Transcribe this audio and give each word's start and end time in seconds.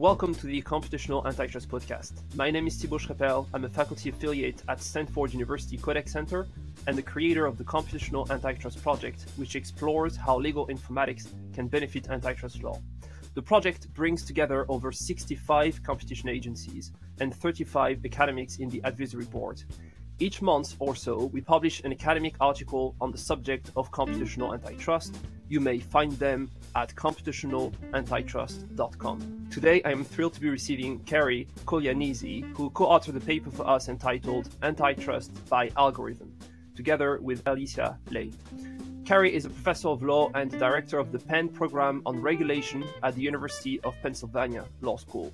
Welcome 0.00 0.34
to 0.36 0.46
the 0.46 0.62
Computational 0.62 1.26
Antitrust 1.26 1.68
Podcast. 1.68 2.12
My 2.34 2.50
name 2.50 2.66
is 2.66 2.76
Thibault 2.76 3.00
Schrepel. 3.00 3.46
I'm 3.52 3.66
a 3.66 3.68
faculty 3.68 4.08
affiliate 4.08 4.62
at 4.66 4.82
Stanford 4.82 5.34
University 5.34 5.76
Codex 5.76 6.10
Center 6.12 6.46
and 6.86 6.96
the 6.96 7.02
creator 7.02 7.44
of 7.44 7.58
the 7.58 7.64
Computational 7.64 8.30
Antitrust 8.30 8.82
Project, 8.82 9.26
which 9.36 9.56
explores 9.56 10.16
how 10.16 10.38
legal 10.38 10.68
informatics 10.68 11.28
can 11.52 11.68
benefit 11.68 12.08
antitrust 12.08 12.62
law. 12.62 12.80
The 13.34 13.42
project 13.42 13.92
brings 13.92 14.24
together 14.24 14.64
over 14.70 14.90
65 14.90 15.82
competition 15.82 16.30
agencies 16.30 16.92
and 17.20 17.34
35 17.34 18.02
academics 18.02 18.56
in 18.56 18.70
the 18.70 18.82
advisory 18.84 19.26
board. 19.26 19.62
Each 20.22 20.42
month 20.42 20.76
or 20.80 20.94
so, 20.94 21.30
we 21.32 21.40
publish 21.40 21.80
an 21.80 21.92
academic 21.92 22.34
article 22.42 22.94
on 23.00 23.10
the 23.10 23.16
subject 23.16 23.70
of 23.74 23.90
computational 23.90 24.52
antitrust. 24.52 25.16
You 25.48 25.60
may 25.60 25.78
find 25.78 26.12
them 26.12 26.50
at 26.76 26.94
computationalantitrust.com. 26.94 29.48
Today, 29.50 29.80
I 29.82 29.92
am 29.92 30.04
thrilled 30.04 30.34
to 30.34 30.40
be 30.42 30.50
receiving 30.50 30.98
Cary 31.00 31.48
Coglianese, 31.64 32.54
who 32.54 32.68
co 32.68 32.88
authored 32.88 33.14
the 33.14 33.20
paper 33.20 33.50
for 33.50 33.66
us 33.66 33.88
entitled 33.88 34.50
Antitrust 34.62 35.32
by 35.48 35.70
Algorithm, 35.78 36.30
together 36.76 37.18
with 37.22 37.40
Alicia 37.46 37.98
Lai. 38.10 38.28
Cary 39.06 39.34
is 39.34 39.46
a 39.46 39.50
professor 39.50 39.88
of 39.88 40.02
law 40.02 40.30
and 40.34 40.50
director 40.50 40.98
of 40.98 41.12
the 41.12 41.18
Penn 41.18 41.48
Program 41.48 42.02
on 42.04 42.20
Regulation 42.20 42.84
at 43.02 43.14
the 43.14 43.22
University 43.22 43.80
of 43.80 43.94
Pennsylvania 44.02 44.66
Law 44.82 44.98
School. 44.98 45.32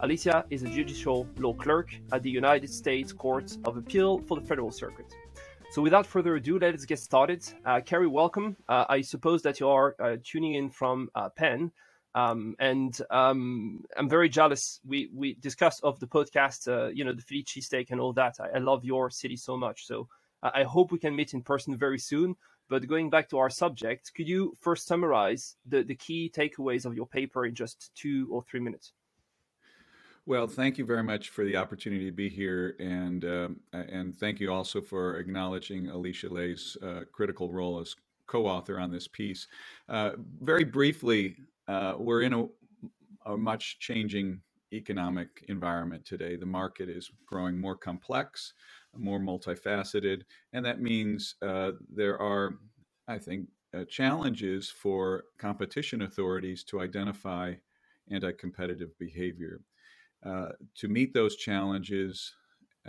Alicia 0.00 0.44
is 0.50 0.62
a 0.62 0.68
judicial 0.68 1.26
law 1.38 1.54
clerk 1.54 1.88
at 2.12 2.22
the 2.22 2.30
United 2.30 2.68
States 2.68 3.12
Court 3.12 3.56
of 3.64 3.78
Appeal 3.78 4.18
for 4.18 4.38
the 4.38 4.46
Federal 4.46 4.70
Circuit. 4.70 5.06
So, 5.70 5.80
without 5.80 6.06
further 6.06 6.36
ado, 6.36 6.58
let's 6.58 6.84
get 6.84 6.98
started. 6.98 7.42
Uh, 7.64 7.80
Cary, 7.80 8.06
welcome. 8.06 8.56
Uh, 8.68 8.84
I 8.90 9.00
suppose 9.00 9.40
that 9.42 9.58
you 9.58 9.68
are 9.68 9.96
uh, 9.98 10.16
tuning 10.22 10.54
in 10.54 10.68
from 10.68 11.08
uh, 11.14 11.30
Penn, 11.30 11.72
um, 12.14 12.54
and 12.58 13.00
um, 13.10 13.84
I'm 13.96 14.08
very 14.08 14.28
jealous. 14.28 14.80
We 14.84 15.08
we 15.14 15.34
discussed 15.34 15.80
of 15.82 15.98
the 15.98 16.06
podcast, 16.06 16.68
uh, 16.68 16.88
you 16.88 17.04
know, 17.04 17.14
the 17.14 17.22
Philly 17.22 17.42
cheesesteak 17.42 17.90
and 17.90 18.00
all 18.00 18.12
that. 18.12 18.36
I, 18.38 18.56
I, 18.56 18.58
love 18.58 18.84
your 18.84 19.08
city 19.10 19.36
so 19.36 19.56
much. 19.56 19.86
So, 19.86 20.08
uh, 20.42 20.50
I 20.54 20.64
hope 20.64 20.92
we 20.92 20.98
can 20.98 21.16
meet 21.16 21.32
in 21.32 21.42
person 21.42 21.76
very 21.76 21.98
soon. 21.98 22.36
But 22.68 22.86
going 22.86 23.08
back 23.08 23.30
to 23.30 23.38
our 23.38 23.48
subject, 23.50 24.12
could 24.14 24.28
you 24.28 24.54
first 24.60 24.86
summarize 24.86 25.56
the, 25.64 25.84
the 25.84 25.94
key 25.94 26.30
takeaways 26.34 26.84
of 26.84 26.94
your 26.94 27.06
paper 27.06 27.46
in 27.46 27.54
just 27.54 27.92
two 27.94 28.28
or 28.30 28.42
three 28.42 28.60
minutes? 28.60 28.92
Well, 30.28 30.48
thank 30.48 30.76
you 30.76 30.84
very 30.84 31.04
much 31.04 31.28
for 31.28 31.44
the 31.44 31.54
opportunity 31.54 32.04
to 32.06 32.12
be 32.12 32.28
here, 32.28 32.74
and 32.80 33.24
um, 33.24 33.60
and 33.72 34.12
thank 34.12 34.40
you 34.40 34.52
also 34.52 34.80
for 34.80 35.18
acknowledging 35.18 35.86
Alicia 35.86 36.28
Lai's 36.28 36.76
uh, 36.82 37.02
critical 37.12 37.52
role 37.52 37.78
as 37.78 37.94
co-author 38.26 38.80
on 38.80 38.90
this 38.90 39.06
piece. 39.06 39.46
Uh, 39.88 40.10
very 40.40 40.64
briefly, 40.64 41.36
uh, 41.68 41.94
we're 41.96 42.22
in 42.22 42.32
a, 42.32 42.44
a, 43.26 43.36
much 43.36 43.78
changing 43.78 44.40
economic 44.72 45.44
environment 45.46 46.04
today. 46.04 46.34
The 46.34 46.44
market 46.44 46.88
is 46.88 47.08
growing 47.24 47.56
more 47.56 47.76
complex, 47.76 48.52
more 48.96 49.20
multifaceted, 49.20 50.22
and 50.52 50.66
that 50.66 50.82
means 50.82 51.36
uh, 51.40 51.70
there 51.88 52.20
are, 52.20 52.58
I 53.06 53.18
think, 53.18 53.46
uh, 53.72 53.84
challenges 53.84 54.70
for 54.70 55.26
competition 55.38 56.02
authorities 56.02 56.64
to 56.64 56.80
identify 56.80 57.54
anti-competitive 58.10 58.90
behavior. 58.98 59.60
Uh, 60.26 60.48
to 60.74 60.88
meet 60.88 61.14
those 61.14 61.36
challenges, 61.36 62.34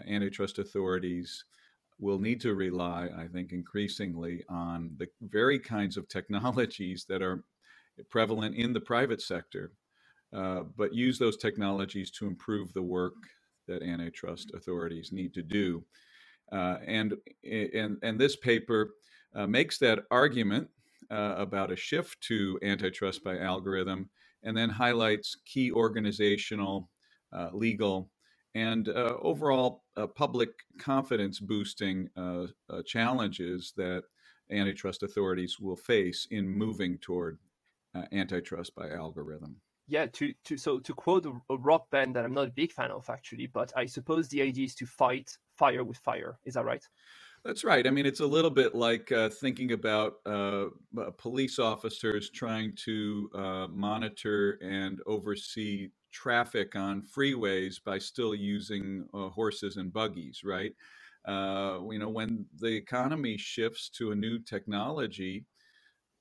antitrust 0.07 0.59
authorities 0.59 1.45
will 1.99 2.19
need 2.19 2.39
to 2.41 2.53
rely, 2.53 3.09
I 3.15 3.27
think, 3.27 3.51
increasingly 3.51 4.43
on 4.49 4.91
the 4.97 5.07
very 5.21 5.59
kinds 5.59 5.97
of 5.97 6.07
technologies 6.07 7.05
that 7.09 7.21
are 7.21 7.43
prevalent 8.09 8.55
in 8.55 8.73
the 8.73 8.81
private 8.81 9.21
sector, 9.21 9.71
uh, 10.33 10.63
but 10.75 10.93
use 10.93 11.17
those 11.17 11.37
technologies 11.37 12.11
to 12.11 12.27
improve 12.27 12.73
the 12.73 12.81
work 12.81 13.15
that 13.67 13.81
antitrust 13.81 14.51
authorities 14.53 15.11
need 15.11 15.33
to 15.33 15.41
do. 15.41 15.83
Uh, 16.51 16.77
and, 16.85 17.15
and, 17.43 17.97
and 18.03 18.19
this 18.19 18.35
paper 18.35 18.91
uh, 19.35 19.45
makes 19.45 19.77
that 19.79 19.99
argument 20.11 20.67
uh, 21.11 21.35
about 21.37 21.71
a 21.71 21.75
shift 21.75 22.19
to 22.21 22.59
antitrust 22.63 23.23
by 23.23 23.37
algorithm 23.37 24.09
and 24.43 24.55
then 24.55 24.69
highlights 24.69 25.37
key 25.45 25.71
organizational 25.71 26.77
uh, 26.79 26.96
legal, 27.51 28.09
and 28.55 28.89
uh, 28.89 29.15
overall 29.21 29.83
uh, 29.95 30.07
public 30.07 30.49
confidence 30.79 31.39
boosting 31.39 32.09
challenges 32.85 33.73
that 33.77 34.03
antitrust 34.51 35.03
authorities 35.03 35.59
will 35.59 35.75
face 35.75 36.27
in 36.31 36.47
moving 36.47 36.97
toward 36.99 37.37
antitrust 38.11 38.75
by 38.75 38.89
algorithm. 38.89 39.57
Yeah 39.89 40.05
to, 40.13 40.33
to 40.43 40.57
so 40.57 40.79
to 40.79 40.93
quote 40.93 41.25
a, 41.25 41.31
a, 41.49 41.57
rock 41.57 41.89
band 41.89 42.13
that 42.17 42.25
i'm 42.25 42.33
not 42.33 42.49
a 42.49 42.51
big 42.51 42.73
fan 42.73 42.91
of 42.91 43.09
actually 43.09 43.47
but 43.47 43.71
i 43.73 43.85
suppose 43.85 44.27
the 44.27 44.41
idea 44.41 44.65
is 44.65 44.75
to 44.75 44.85
fight 44.85 45.37
fire 45.57 45.83
with 45.83 45.97
fire. 45.97 46.39
Is 46.45 46.53
that 46.53 46.65
right? 46.65 46.83
That's 47.43 47.63
right. 47.63 47.85
I 47.85 47.91
mean 47.91 48.05
it's 48.05 48.19
a 48.19 48.27
little 48.27 48.51
bit 48.51 48.75
like 48.75 49.11
uh, 49.11 49.29
thinking 49.29 49.71
about 49.71 50.15
uh, 50.25 50.65
police 51.17 51.59
officers 51.59 52.29
trying 52.29 52.73
to 52.85 53.29
uh, 53.33 53.67
monitor 53.69 54.59
and 54.61 54.99
oversee 55.05 55.89
traffic 56.11 56.75
on 56.75 57.01
freeways 57.01 57.83
by 57.83 57.97
still 57.97 58.33
using 58.33 59.05
uh, 59.13 59.29
horses 59.29 59.77
and 59.77 59.91
buggies, 59.91 60.41
right? 60.43 60.73
Uh, 61.25 61.79
you 61.91 61.99
know, 61.99 62.09
when 62.09 62.45
the 62.59 62.73
economy 62.73 63.37
shifts 63.37 63.89
to 63.89 64.11
a 64.11 64.15
new 64.15 64.39
technology, 64.39 65.45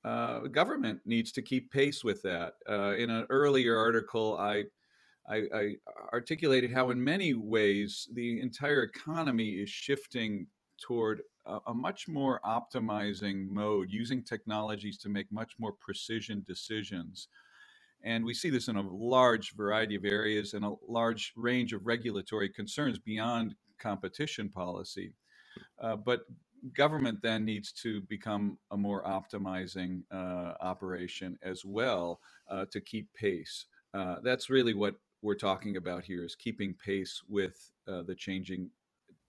uh, 0.04 0.40
government 0.40 1.00
needs 1.04 1.32
to 1.32 1.42
keep 1.42 1.70
pace 1.70 2.04
with 2.04 2.22
that. 2.22 2.54
Uh, 2.68 2.94
in 2.96 3.10
an 3.10 3.26
earlier 3.30 3.76
article, 3.76 4.36
I, 4.38 4.64
I, 5.28 5.42
I 5.54 5.74
articulated 6.12 6.72
how, 6.72 6.90
in 6.90 7.02
many 7.02 7.34
ways, 7.34 8.08
the 8.12 8.40
entire 8.40 8.82
economy 8.82 9.50
is 9.50 9.68
shifting 9.68 10.46
toward 10.80 11.22
a, 11.46 11.58
a, 11.68 11.74
much 11.74 12.06
more 12.06 12.40
optimizing 12.44 13.48
mode, 13.48 13.88
using 13.90 14.22
technologies 14.22 14.98
to 14.98 15.08
make 15.08 15.30
much 15.32 15.54
more 15.58 15.72
precision 15.80 16.44
decisions 16.46 17.28
and 18.04 18.24
we 18.24 18.34
see 18.34 18.50
this 18.50 18.68
in 18.68 18.76
a 18.76 18.88
large 18.88 19.54
variety 19.54 19.96
of 19.96 20.04
areas 20.04 20.54
and 20.54 20.64
a 20.64 20.74
large 20.88 21.32
range 21.36 21.72
of 21.72 21.86
regulatory 21.86 22.48
concerns 22.48 22.98
beyond 22.98 23.54
competition 23.78 24.48
policy. 24.48 25.12
Uh, 25.80 25.96
but 25.96 26.22
government 26.72 27.20
then 27.22 27.44
needs 27.44 27.72
to 27.72 28.00
become 28.02 28.58
a 28.70 28.76
more 28.76 29.02
optimizing 29.04 30.02
uh, 30.12 30.54
operation 30.60 31.38
as 31.42 31.64
well 31.64 32.20
uh, 32.50 32.64
to 32.70 32.80
keep 32.80 33.12
pace. 33.14 33.66
Uh, 33.94 34.16
that's 34.22 34.50
really 34.50 34.74
what 34.74 34.96
we're 35.22 35.34
talking 35.34 35.76
about 35.76 36.04
here 36.04 36.24
is 36.24 36.34
keeping 36.34 36.74
pace 36.74 37.22
with 37.28 37.70
uh, 37.88 38.02
the 38.02 38.14
changing 38.14 38.70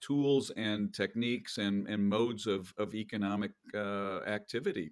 tools 0.01 0.51
and 0.57 0.93
techniques 0.93 1.57
and, 1.57 1.87
and 1.87 2.07
modes 2.07 2.45
of, 2.45 2.73
of 2.77 2.93
economic 2.93 3.51
uh, 3.73 4.19
activity. 4.27 4.91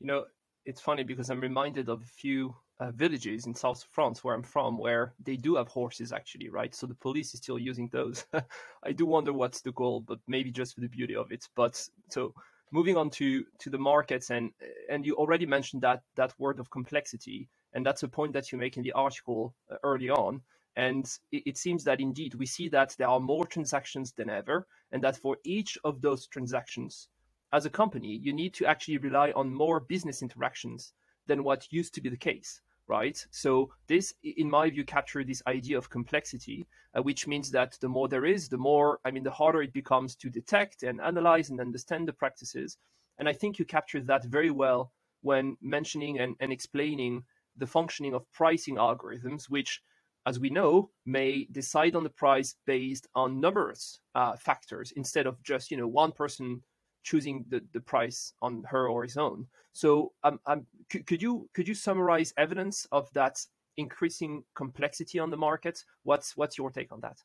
You 0.00 0.06
know, 0.06 0.24
it's 0.66 0.80
funny 0.80 1.04
because 1.04 1.30
I'm 1.30 1.40
reminded 1.40 1.88
of 1.88 2.02
a 2.02 2.06
few 2.06 2.54
uh, 2.80 2.90
villages 2.90 3.46
in 3.46 3.54
South 3.54 3.86
France, 3.90 4.22
where 4.22 4.34
I'm 4.34 4.42
from, 4.42 4.78
where 4.78 5.14
they 5.24 5.36
do 5.36 5.54
have 5.56 5.68
horses 5.68 6.12
actually, 6.12 6.50
right? 6.50 6.74
So 6.74 6.86
the 6.86 6.94
police 6.94 7.32
is 7.34 7.40
still 7.40 7.58
using 7.58 7.88
those. 7.92 8.26
I 8.84 8.92
do 8.92 9.06
wonder 9.06 9.32
what's 9.32 9.62
the 9.62 9.72
goal, 9.72 10.00
but 10.06 10.18
maybe 10.26 10.50
just 10.50 10.74
for 10.74 10.80
the 10.80 10.88
beauty 10.88 11.16
of 11.16 11.32
it. 11.32 11.48
But 11.54 11.82
so 12.10 12.34
moving 12.72 12.96
on 12.96 13.10
to 13.10 13.44
to 13.60 13.70
the 13.70 13.78
markets, 13.78 14.30
and 14.30 14.50
and 14.90 15.06
you 15.06 15.14
already 15.14 15.46
mentioned 15.46 15.82
that 15.82 16.02
that 16.16 16.34
word 16.38 16.58
of 16.60 16.70
complexity, 16.70 17.48
and 17.72 17.86
that's 17.86 18.02
a 18.02 18.08
point 18.08 18.32
that 18.34 18.52
you 18.52 18.58
make 18.58 18.76
in 18.76 18.82
the 18.82 18.92
article 18.92 19.54
uh, 19.70 19.76
early 19.84 20.10
on. 20.10 20.42
And 20.78 21.06
it, 21.32 21.44
it 21.46 21.56
seems 21.56 21.84
that 21.84 22.00
indeed 22.00 22.34
we 22.34 22.44
see 22.44 22.68
that 22.70 22.94
there 22.98 23.08
are 23.08 23.20
more 23.20 23.46
transactions 23.46 24.12
than 24.12 24.28
ever, 24.28 24.66
and 24.92 25.02
that 25.04 25.16
for 25.16 25.38
each 25.44 25.78
of 25.84 26.02
those 26.02 26.26
transactions, 26.26 27.08
as 27.56 27.66
a 27.66 27.70
company, 27.70 28.20
you 28.22 28.32
need 28.32 28.54
to 28.54 28.66
actually 28.66 28.98
rely 28.98 29.32
on 29.32 29.52
more 29.52 29.80
business 29.80 30.22
interactions 30.22 30.92
than 31.26 31.42
what 31.42 31.72
used 31.72 31.94
to 31.94 32.00
be 32.00 32.08
the 32.08 32.16
case 32.16 32.60
right? 32.88 33.26
So 33.30 33.70
this, 33.88 34.14
in 34.22 34.48
my 34.48 34.70
view, 34.70 34.84
captured 34.84 35.26
this 35.26 35.42
idea 35.46 35.78
of 35.78 35.90
complexity, 35.90 36.66
uh, 36.96 37.02
which 37.02 37.26
means 37.26 37.50
that 37.50 37.76
the 37.80 37.88
more 37.88 38.08
there 38.08 38.24
is, 38.24 38.48
the 38.48 38.58
more, 38.58 39.00
I 39.04 39.10
mean, 39.10 39.24
the 39.24 39.30
harder 39.30 39.62
it 39.62 39.72
becomes 39.72 40.14
to 40.16 40.30
detect 40.30 40.82
and 40.82 41.00
analyze 41.00 41.50
and 41.50 41.60
understand 41.60 42.06
the 42.06 42.12
practices. 42.12 42.78
And 43.18 43.28
I 43.28 43.32
think 43.32 43.58
you 43.58 43.64
captured 43.64 44.06
that 44.06 44.24
very 44.24 44.50
well 44.50 44.92
when 45.22 45.56
mentioning 45.60 46.20
and, 46.20 46.36
and 46.40 46.52
explaining 46.52 47.24
the 47.56 47.66
functioning 47.66 48.14
of 48.14 48.30
pricing 48.32 48.76
algorithms, 48.76 49.44
which, 49.48 49.82
as 50.26 50.38
we 50.38 50.50
know, 50.50 50.90
may 51.04 51.48
decide 51.50 51.96
on 51.96 52.04
the 52.04 52.10
price 52.10 52.54
based 52.66 53.08
on 53.14 53.40
numerous 53.40 54.00
uh, 54.14 54.36
factors 54.36 54.92
instead 54.96 55.26
of 55.26 55.42
just, 55.42 55.70
you 55.70 55.76
know, 55.76 55.88
one 55.88 56.12
person 56.12 56.62
choosing 57.06 57.44
the, 57.48 57.62
the 57.72 57.80
price 57.80 58.32
on 58.42 58.64
her 58.68 58.88
or 58.88 59.04
his 59.04 59.16
own. 59.16 59.46
So 59.72 60.12
um, 60.24 60.40
um, 60.46 60.66
could, 60.90 61.06
could 61.06 61.22
you 61.22 61.48
could 61.54 61.68
you 61.68 61.74
summarize 61.74 62.34
evidence 62.36 62.86
of 62.90 63.08
that 63.12 63.38
increasing 63.76 64.42
complexity 64.54 65.18
on 65.20 65.30
the 65.30 65.36
market? 65.36 65.84
What's 66.02 66.36
what's 66.36 66.58
your 66.58 66.70
take 66.70 66.92
on 66.92 67.00
that? 67.00 67.18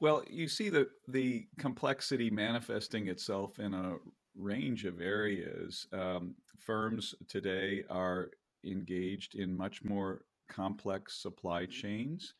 Well, 0.00 0.22
you 0.28 0.46
see 0.46 0.68
the 0.68 0.88
the 1.08 1.46
complexity 1.58 2.28
manifesting 2.30 3.08
itself 3.08 3.58
in 3.58 3.72
a 3.72 3.96
range 4.36 4.84
of 4.84 5.00
areas. 5.00 5.86
Um, 5.92 6.34
firms 6.58 7.14
today 7.26 7.84
are 7.88 8.30
engaged 8.64 9.34
in 9.36 9.56
much 9.56 9.82
more 9.84 10.24
complex 10.48 11.22
supply 11.22 11.64
chains. 11.66 12.34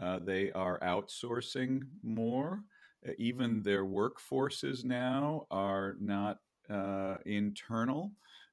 Uh, 0.00 0.18
they 0.18 0.52
are 0.52 0.78
outsourcing 0.80 1.82
more. 2.02 2.62
Uh, 3.08 3.12
even 3.18 3.62
their 3.62 3.84
workforces 3.84 4.84
now 4.84 5.46
are 5.50 5.96
not 6.00 6.38
uh, 6.68 7.16
internal. 7.26 8.12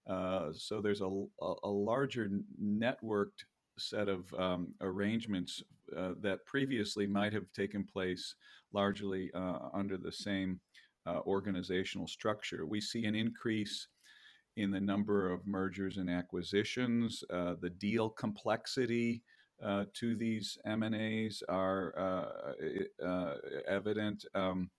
Uh, 0.10 0.50
so 0.54 0.82
there's 0.82 1.02
a, 1.02 1.24
a, 1.64 1.70
larger 1.70 2.30
networked 2.64 3.44
set 3.78 4.08
of 4.08 4.34
um, 4.36 4.74
arrangements 4.82 5.62
uh, 5.98 6.12
that 6.22 6.46
previously 6.46 7.06
might 7.06 7.34
have 7.34 7.52
taken 7.54 7.84
place 7.84 8.36
largely 8.72 9.30
uh, 9.34 9.70
under 9.74 9.98
the 9.98 10.12
same 10.12 10.60
organizational 11.26 12.06
structure. 12.06 12.66
We 12.66 12.82
see 12.82 13.06
an 13.06 13.16
increase 13.16 13.88
in 14.58 14.72
the 14.72 14.82
number 14.82 15.32
of 15.32 15.48
mergers 15.48 15.96
and 15.96 16.10
acquisitions, 16.10 17.24
the 17.30 17.72
deal 17.78 18.10
complexity 18.10 19.22
uh, 19.64 19.86
to 19.94 20.16
these 20.16 20.58
M&As 20.66 21.42
are 21.50 21.94
uh, 21.98 23.06
uh, 23.06 23.34
evident. 23.68 24.26
Um, 24.36 24.70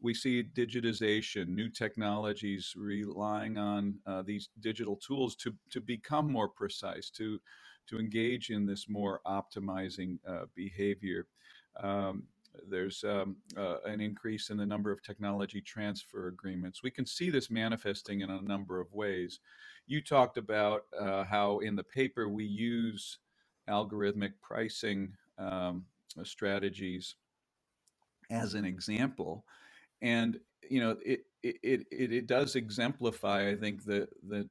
we 0.00 0.12
see 0.12 0.42
digitization, 0.42 1.48
new 1.48 1.68
technologies 1.68 2.74
relying 2.76 3.56
on 3.56 3.94
uh, 4.06 4.22
these 4.22 4.50
digital 4.60 4.96
tools 4.96 5.34
to, 5.36 5.54
to 5.70 5.80
become 5.80 6.30
more 6.30 6.48
precise, 6.48 7.10
to, 7.10 7.40
to 7.86 7.98
engage 7.98 8.50
in 8.50 8.66
this 8.66 8.86
more 8.88 9.20
optimizing 9.26 10.18
uh, 10.28 10.44
behavior. 10.54 11.26
Um, 11.82 12.24
there's 12.68 13.02
um, 13.02 13.36
uh, 13.56 13.78
an 13.84 14.00
increase 14.00 14.50
in 14.50 14.56
the 14.56 14.66
number 14.66 14.92
of 14.92 15.02
technology 15.02 15.60
transfer 15.60 16.28
agreements. 16.28 16.82
We 16.82 16.90
can 16.90 17.06
see 17.06 17.30
this 17.30 17.50
manifesting 17.50 18.20
in 18.20 18.30
a 18.30 18.42
number 18.42 18.80
of 18.80 18.92
ways. 18.92 19.40
You 19.86 20.02
talked 20.02 20.38
about 20.38 20.82
how 21.00 21.58
in 21.60 21.76
the 21.76 21.82
paper 21.82 22.28
we 22.28 22.44
use 22.44 23.18
algorithmic 23.68 24.32
pricing 24.42 25.12
um, 25.38 25.84
strategies 26.22 27.16
as 28.30 28.54
an 28.54 28.64
example. 28.64 29.44
And 30.02 30.38
you 30.68 30.80
know, 30.80 30.96
it, 31.04 31.24
it 31.42 31.86
it 31.90 32.12
it 32.12 32.26
does 32.26 32.56
exemplify, 32.56 33.48
I 33.48 33.56
think, 33.56 33.84
the 33.84 34.08
the 34.28 34.48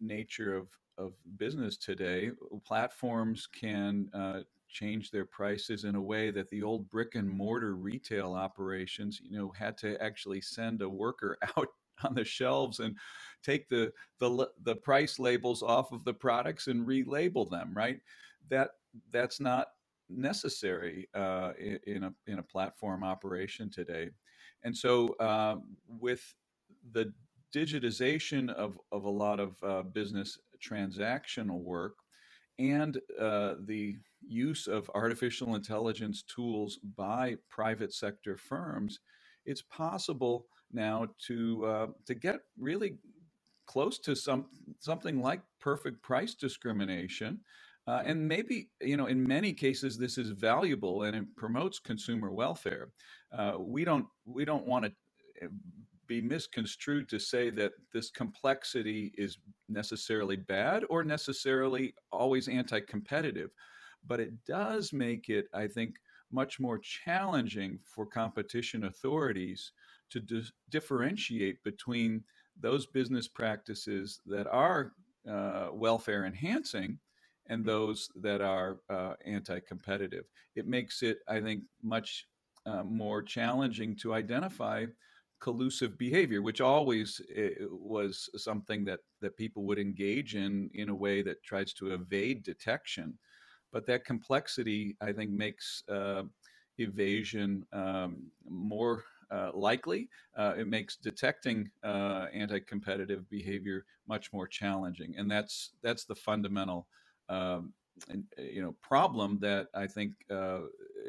nature 0.00 0.54
of 0.54 0.68
of 0.96 1.12
business 1.36 1.76
today. 1.76 2.30
Platforms 2.64 3.46
can 3.46 4.08
uh, 4.14 4.40
change 4.68 5.10
their 5.10 5.24
prices 5.24 5.84
in 5.84 5.94
a 5.94 6.00
way 6.00 6.30
that 6.30 6.50
the 6.50 6.62
old 6.62 6.88
brick 6.90 7.14
and 7.14 7.28
mortar 7.28 7.74
retail 7.74 8.34
operations, 8.34 9.20
you 9.22 9.38
know, 9.38 9.52
had 9.56 9.78
to 9.78 10.00
actually 10.02 10.40
send 10.40 10.82
a 10.82 10.88
worker 10.88 11.38
out 11.56 11.68
on 12.04 12.14
the 12.14 12.24
shelves 12.24 12.80
and 12.80 12.96
take 13.42 13.68
the 13.68 13.92
the 14.20 14.48
the 14.62 14.76
price 14.76 15.18
labels 15.18 15.62
off 15.62 15.92
of 15.92 16.04
the 16.04 16.14
products 16.14 16.68
and 16.68 16.86
relabel 16.86 17.50
them. 17.50 17.72
Right 17.74 18.00
that 18.48 18.70
that's 19.12 19.40
not 19.40 19.68
necessary 20.08 21.08
uh, 21.14 21.52
in 21.86 22.04
a 22.04 22.12
in 22.26 22.38
a 22.38 22.42
platform 22.42 23.04
operation 23.04 23.70
today. 23.70 24.10
And 24.64 24.76
so, 24.76 25.14
uh, 25.20 25.56
with 25.88 26.34
the 26.92 27.12
digitization 27.54 28.52
of 28.54 28.78
of 28.92 29.04
a 29.04 29.10
lot 29.10 29.40
of 29.40 29.56
uh, 29.62 29.82
business 29.82 30.38
transactional 30.62 31.60
work 31.60 31.96
and 32.58 32.98
uh, 33.20 33.54
the 33.66 33.96
use 34.26 34.66
of 34.66 34.90
artificial 34.94 35.54
intelligence 35.54 36.22
tools 36.22 36.80
by 36.96 37.36
private 37.48 37.92
sector 37.92 38.36
firms, 38.36 38.98
it's 39.46 39.62
possible 39.62 40.46
now 40.72 41.06
to 41.26 41.64
uh, 41.64 41.86
to 42.06 42.14
get 42.14 42.40
really 42.58 42.96
close 43.66 43.98
to 43.98 44.16
some 44.16 44.46
something 44.80 45.20
like 45.20 45.40
perfect 45.60 46.02
price 46.02 46.34
discrimination 46.34 47.38
uh, 47.88 48.02
and 48.04 48.28
maybe, 48.28 48.68
you 48.82 48.98
know, 48.98 49.06
in 49.06 49.26
many 49.26 49.50
cases, 49.50 49.96
this 49.96 50.18
is 50.18 50.28
valuable 50.28 51.04
and 51.04 51.16
it 51.16 51.24
promotes 51.36 51.78
consumer 51.78 52.30
welfare. 52.30 52.90
Uh, 53.32 53.54
we 53.58 53.82
don't 53.82 54.04
we 54.26 54.44
don't 54.44 54.66
want 54.66 54.84
to 54.84 54.92
eh, 55.40 55.48
be 56.06 56.20
misconstrued 56.20 57.08
to 57.08 57.18
say 57.18 57.48
that 57.48 57.72
this 57.94 58.10
complexity 58.10 59.10
is 59.16 59.38
necessarily 59.70 60.36
bad 60.36 60.84
or 60.90 61.02
necessarily 61.02 61.94
always 62.12 62.46
anti-competitive, 62.46 63.50
but 64.06 64.20
it 64.20 64.32
does 64.44 64.92
make 64.92 65.30
it, 65.30 65.46
I 65.54 65.66
think, 65.66 65.96
much 66.30 66.60
more 66.60 66.78
challenging 66.78 67.78
for 67.84 68.04
competition 68.04 68.84
authorities 68.84 69.72
to 70.10 70.20
di- 70.20 70.42
differentiate 70.68 71.64
between 71.64 72.22
those 72.60 72.84
business 72.84 73.28
practices 73.28 74.20
that 74.26 74.46
are 74.46 74.92
uh, 75.26 75.68
welfare 75.72 76.26
enhancing 76.26 76.98
and 77.48 77.64
those 77.64 78.08
that 78.16 78.40
are 78.40 78.78
uh, 78.90 79.14
anti-competitive. 79.24 80.24
It 80.54 80.66
makes 80.66 81.02
it, 81.02 81.18
I 81.28 81.40
think, 81.40 81.62
much 81.82 82.26
uh, 82.66 82.82
more 82.82 83.22
challenging 83.22 83.96
to 83.96 84.14
identify 84.14 84.86
collusive 85.40 85.96
behavior, 85.96 86.42
which 86.42 86.60
always 86.60 87.20
eh, 87.34 87.50
was 87.70 88.28
something 88.36 88.84
that 88.84 89.00
that 89.20 89.36
people 89.36 89.64
would 89.64 89.78
engage 89.78 90.34
in 90.34 90.70
in 90.74 90.88
a 90.88 90.94
way 90.94 91.22
that 91.22 91.42
tries 91.42 91.72
to 91.74 91.94
evade 91.94 92.42
detection. 92.42 93.18
But 93.72 93.86
that 93.86 94.04
complexity, 94.04 94.96
I 95.00 95.12
think, 95.12 95.30
makes 95.30 95.82
uh, 95.88 96.22
evasion 96.78 97.66
um, 97.72 98.30
more 98.48 99.04
uh, 99.30 99.50
likely. 99.54 100.08
Uh, 100.36 100.54
it 100.56 100.66
makes 100.68 100.96
detecting 100.96 101.70
uh, 101.84 102.26
anti-competitive 102.32 103.28
behavior 103.28 103.84
much 104.08 104.32
more 104.32 104.46
challenging, 104.46 105.14
and 105.18 105.30
that's 105.30 105.72
that's 105.82 106.04
the 106.04 106.14
fundamental 106.14 106.88
um, 107.28 107.72
you 108.38 108.62
know 108.62 108.74
problem 108.82 109.38
that 109.40 109.68
I 109.74 109.86
think 109.86 110.12
uh, 110.30 110.60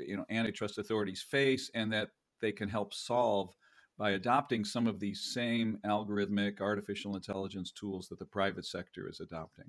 you 0.06 0.18
know 0.18 0.26
antitrust 0.30 0.78
authorities 0.78 1.22
face, 1.22 1.70
and 1.74 1.92
that 1.94 2.10
they 2.42 2.52
can 2.52 2.70
help 2.70 2.94
solve 2.94 3.54
by 3.98 4.12
adopting 4.12 4.64
some 4.64 4.88
of 4.88 5.00
these 5.00 5.32
same 5.34 5.78
algorithmic 5.86 6.62
artificial 6.62 7.16
intelligence 7.16 7.72
tools 7.72 8.08
that 8.08 8.18
the 8.18 8.26
private 8.26 8.66
sector 8.66 9.10
is 9.10 9.20
adopting. 9.20 9.66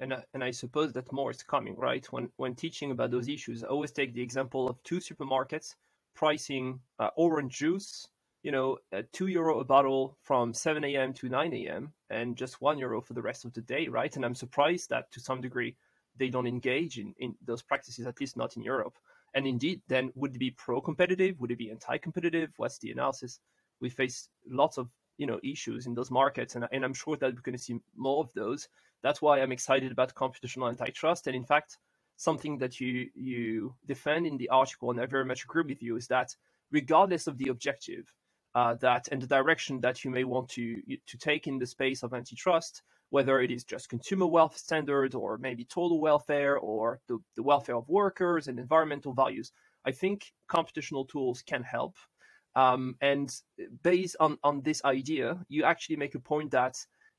And, 0.00 0.12
uh, 0.12 0.20
and 0.34 0.42
I 0.42 0.50
suppose 0.50 0.92
that 0.94 1.12
more 1.12 1.30
is 1.30 1.42
coming, 1.42 1.76
right? 1.76 2.04
When 2.12 2.30
when 2.36 2.54
teaching 2.54 2.90
about 2.90 3.10
those 3.10 3.28
issues, 3.28 3.62
I 3.62 3.68
always 3.68 3.92
take 3.92 4.14
the 4.14 4.22
example 4.22 4.68
of 4.68 4.82
two 4.82 4.98
supermarkets 4.98 5.74
pricing 6.14 6.80
uh, 6.98 7.10
orange 7.16 7.58
juice, 7.58 8.08
you 8.46 8.52
know, 8.52 8.78
two 9.12 9.26
euro 9.26 9.58
a 9.58 9.64
bottle 9.64 10.16
from 10.22 10.54
7 10.54 10.84
a.m. 10.84 11.12
to 11.14 11.28
9 11.28 11.52
a.m. 11.52 11.92
and 12.10 12.36
just 12.36 12.60
one 12.60 12.78
euro 12.78 13.00
for 13.00 13.12
the 13.12 13.20
rest 13.20 13.44
of 13.44 13.52
the 13.54 13.60
day, 13.60 13.88
right? 13.88 14.14
And 14.14 14.24
I'm 14.24 14.36
surprised 14.36 14.88
that 14.90 15.10
to 15.10 15.18
some 15.18 15.40
degree 15.40 15.74
they 16.16 16.28
don't 16.28 16.46
engage 16.46 16.96
in, 17.00 17.12
in 17.18 17.34
those 17.44 17.60
practices, 17.60 18.06
at 18.06 18.20
least 18.20 18.36
not 18.36 18.56
in 18.56 18.62
Europe. 18.62 18.94
And 19.34 19.48
indeed, 19.48 19.82
then 19.88 20.12
would 20.14 20.36
it 20.36 20.38
be 20.38 20.52
pro-competitive? 20.52 21.40
Would 21.40 21.50
it 21.50 21.58
be 21.58 21.72
anti-competitive? 21.72 22.50
What's 22.56 22.78
the 22.78 22.92
analysis? 22.92 23.40
We 23.80 23.90
face 23.90 24.28
lots 24.48 24.78
of 24.78 24.90
you 25.18 25.26
know 25.26 25.40
issues 25.42 25.86
in 25.88 25.94
those 25.94 26.12
markets, 26.12 26.54
and, 26.54 26.68
and 26.70 26.84
I'm 26.84 26.94
sure 26.94 27.16
that 27.16 27.34
we're 27.34 27.40
going 27.40 27.58
to 27.58 27.64
see 27.64 27.80
more 27.96 28.22
of 28.22 28.32
those. 28.34 28.68
That's 29.02 29.20
why 29.20 29.40
I'm 29.40 29.50
excited 29.50 29.90
about 29.90 30.14
computational 30.14 30.68
antitrust. 30.68 31.26
And 31.26 31.34
in 31.34 31.44
fact, 31.44 31.78
something 32.16 32.58
that 32.58 32.80
you 32.80 33.08
you 33.16 33.74
defend 33.86 34.24
in 34.24 34.36
the 34.36 34.50
article, 34.50 34.92
and 34.92 35.00
I 35.00 35.06
very 35.06 35.24
much 35.24 35.42
agree 35.42 35.64
with 35.66 35.82
you, 35.82 35.96
is 35.96 36.06
that 36.06 36.36
regardless 36.70 37.26
of 37.26 37.38
the 37.38 37.48
objective, 37.48 38.06
uh, 38.56 38.74
that 38.76 39.06
and 39.12 39.20
the 39.20 39.26
direction 39.26 39.80
that 39.82 40.02
you 40.02 40.10
may 40.10 40.24
want 40.24 40.48
to 40.48 40.80
to 41.06 41.18
take 41.18 41.46
in 41.46 41.58
the 41.58 41.66
space 41.66 42.02
of 42.02 42.14
antitrust, 42.14 42.82
whether 43.10 43.38
it 43.40 43.50
is 43.50 43.64
just 43.64 43.90
consumer 43.90 44.26
wealth 44.26 44.56
standards 44.56 45.14
or 45.14 45.36
maybe 45.36 45.64
total 45.66 46.00
welfare 46.00 46.56
or 46.56 46.98
the, 47.06 47.18
the 47.36 47.42
welfare 47.42 47.76
of 47.76 47.86
workers 47.86 48.48
and 48.48 48.58
environmental 48.58 49.12
values. 49.12 49.52
I 49.84 49.92
think 49.92 50.32
computational 50.48 51.06
tools 51.06 51.42
can 51.42 51.62
help. 51.62 51.96
Um, 52.56 52.96
and 53.02 53.30
based 53.82 54.16
on, 54.18 54.38
on 54.42 54.62
this 54.62 54.82
idea, 54.86 55.38
you 55.48 55.64
actually 55.64 55.96
make 55.96 56.14
a 56.14 56.20
point 56.20 56.50
that 56.52 56.76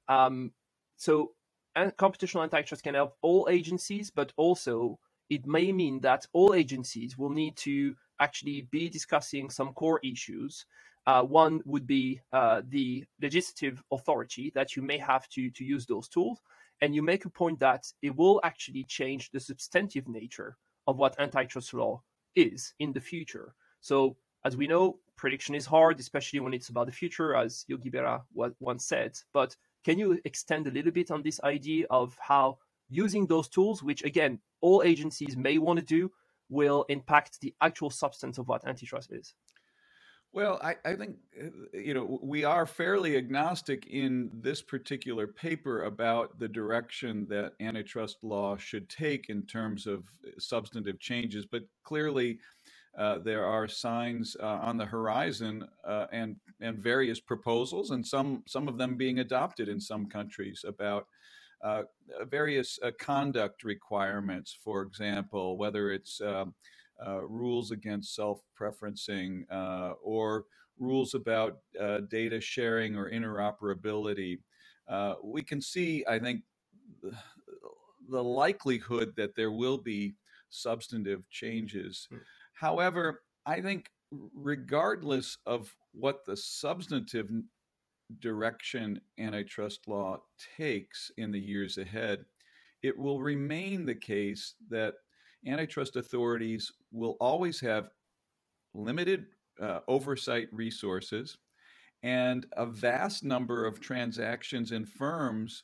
um, 0.09 0.51
so 0.95 1.33
and 1.75 1.95
computational 1.97 2.41
antitrust 2.41 2.83
can 2.83 2.95
help 2.95 3.15
all 3.21 3.47
agencies, 3.47 4.09
but 4.09 4.33
also 4.37 4.97
it 5.29 5.45
may 5.45 5.71
mean 5.71 6.01
that 6.01 6.25
all 6.33 6.55
agencies 6.55 7.15
will 7.15 7.29
need 7.29 7.55
to 7.57 7.95
actually 8.19 8.67
be 8.71 8.89
discussing 8.89 9.51
some 9.51 9.73
core 9.73 9.99
issues 10.03 10.65
uh, 11.07 11.23
one 11.23 11.61
would 11.65 11.87
be 11.87 12.19
uh, 12.33 12.61
the 12.67 13.03
legislative 13.21 13.81
authority 13.91 14.51
that 14.53 14.75
you 14.75 14.81
may 14.81 14.97
have 14.97 15.27
to, 15.29 15.49
to 15.51 15.63
use 15.63 15.85
those 15.85 16.09
tools. 16.09 16.41
And 16.81 16.93
you 16.93 17.01
make 17.01 17.25
a 17.25 17.29
point 17.29 17.59
that 17.59 17.85
it 18.01 18.15
will 18.15 18.41
actually 18.43 18.83
change 18.83 19.31
the 19.31 19.39
substantive 19.39 20.07
nature 20.07 20.57
of 20.85 20.97
what 20.97 21.19
antitrust 21.19 21.73
law 21.73 22.03
is 22.35 22.73
in 22.79 22.91
the 22.91 22.99
future. 22.99 23.55
So, 23.79 24.17
as 24.45 24.57
we 24.57 24.67
know, 24.67 24.99
prediction 25.15 25.55
is 25.55 25.65
hard, 25.65 25.99
especially 25.99 26.41
when 26.41 26.53
it's 26.53 26.69
about 26.69 26.85
the 26.85 26.91
future, 26.91 27.35
as 27.35 27.65
Yogi 27.67 27.89
Berra 27.89 28.21
once 28.59 28.85
said. 28.85 29.17
But 29.33 29.55
can 29.83 29.97
you 29.97 30.19
extend 30.25 30.67
a 30.67 30.71
little 30.71 30.91
bit 30.91 31.09
on 31.09 31.23
this 31.23 31.39
idea 31.43 31.87
of 31.89 32.15
how 32.19 32.57
using 32.89 33.25
those 33.25 33.47
tools, 33.47 33.81
which 33.81 34.03
again, 34.03 34.39
all 34.61 34.83
agencies 34.83 35.35
may 35.37 35.57
want 35.57 35.79
to 35.79 35.85
do, 35.85 36.11
will 36.49 36.85
impact 36.89 37.39
the 37.39 37.55
actual 37.61 37.89
substance 37.89 38.37
of 38.37 38.47
what 38.47 38.67
antitrust 38.67 39.11
is? 39.11 39.33
Well, 40.33 40.59
I, 40.61 40.75
I 40.85 40.95
think, 40.95 41.15
uh, 41.41 41.47
you 41.73 41.93
know, 41.93 42.19
we 42.21 42.43
are 42.43 42.65
fairly 42.65 43.17
agnostic 43.17 43.87
in 43.87 44.29
this 44.33 44.61
particular 44.61 45.25
paper 45.25 45.83
about 45.85 46.37
the 46.37 46.47
direction 46.47 47.25
that 47.29 47.53
antitrust 47.59 48.17
law 48.23 48.55
should 48.57 48.89
take 48.89 49.29
in 49.29 49.43
terms 49.43 49.87
of 49.87 50.03
uh, 50.25 50.31
substantive 50.37 50.99
changes. 50.99 51.45
But 51.45 51.63
clearly, 51.83 52.39
uh, 52.97 53.19
there 53.19 53.45
are 53.45 53.67
signs 53.67 54.35
uh, 54.39 54.45
on 54.61 54.77
the 54.77 54.85
horizon 54.85 55.67
uh, 55.87 56.07
and 56.11 56.35
and 56.61 56.79
various 56.79 57.19
proposals, 57.19 57.91
and 57.91 58.05
some 58.05 58.43
some 58.47 58.67
of 58.67 58.77
them 58.77 58.97
being 58.97 59.19
adopted 59.19 59.69
in 59.69 59.79
some 59.79 60.07
countries 60.07 60.65
about 60.67 61.05
uh, 61.63 61.83
various 62.29 62.79
conduct 62.99 63.63
requirements. 63.63 64.57
For 64.63 64.81
example, 64.81 65.57
whether 65.57 65.91
it's 65.91 66.19
um, 66.21 66.55
uh, 67.05 67.21
rules 67.25 67.71
against 67.71 68.15
self 68.15 68.41
preferencing 68.59 69.43
uh, 69.51 69.93
or 70.03 70.45
rules 70.79 71.13
about 71.13 71.57
uh, 71.79 71.99
data 72.09 72.39
sharing 72.39 72.95
or 72.95 73.09
interoperability. 73.09 74.39
Uh, 74.87 75.15
we 75.23 75.41
can 75.41 75.61
see, 75.61 76.03
I 76.07 76.19
think, 76.19 76.41
the 78.09 78.23
likelihood 78.23 79.13
that 79.17 79.35
there 79.35 79.51
will 79.51 79.77
be 79.77 80.15
substantive 80.49 81.29
changes. 81.29 82.07
Hmm. 82.09 82.17
However, 82.53 83.23
I 83.45 83.61
think, 83.61 83.89
regardless 84.11 85.37
of 85.45 85.73
what 85.91 86.25
the 86.25 86.37
substantive 86.37 87.29
direction 88.19 89.01
antitrust 89.17 89.87
law 89.87 90.21
takes 90.57 91.11
in 91.17 91.31
the 91.31 91.39
years 91.39 91.77
ahead, 91.77 92.23
it 92.83 92.97
will 92.97 93.21
remain 93.21 93.85
the 93.85 93.95
case 93.95 94.55
that 94.69 94.95
antitrust 95.45 95.95
authorities 95.95 96.71
will 96.91 97.17
always 97.19 97.59
have 97.59 97.89
limited 98.73 99.25
uh, 99.61 99.79
oversight 99.87 100.47
resources 100.51 101.37
and 102.03 102.45
a 102.57 102.65
vast 102.65 103.23
number 103.23 103.65
of 103.65 103.79
transactions 103.79 104.71
and 104.71 104.87
firms 104.87 105.63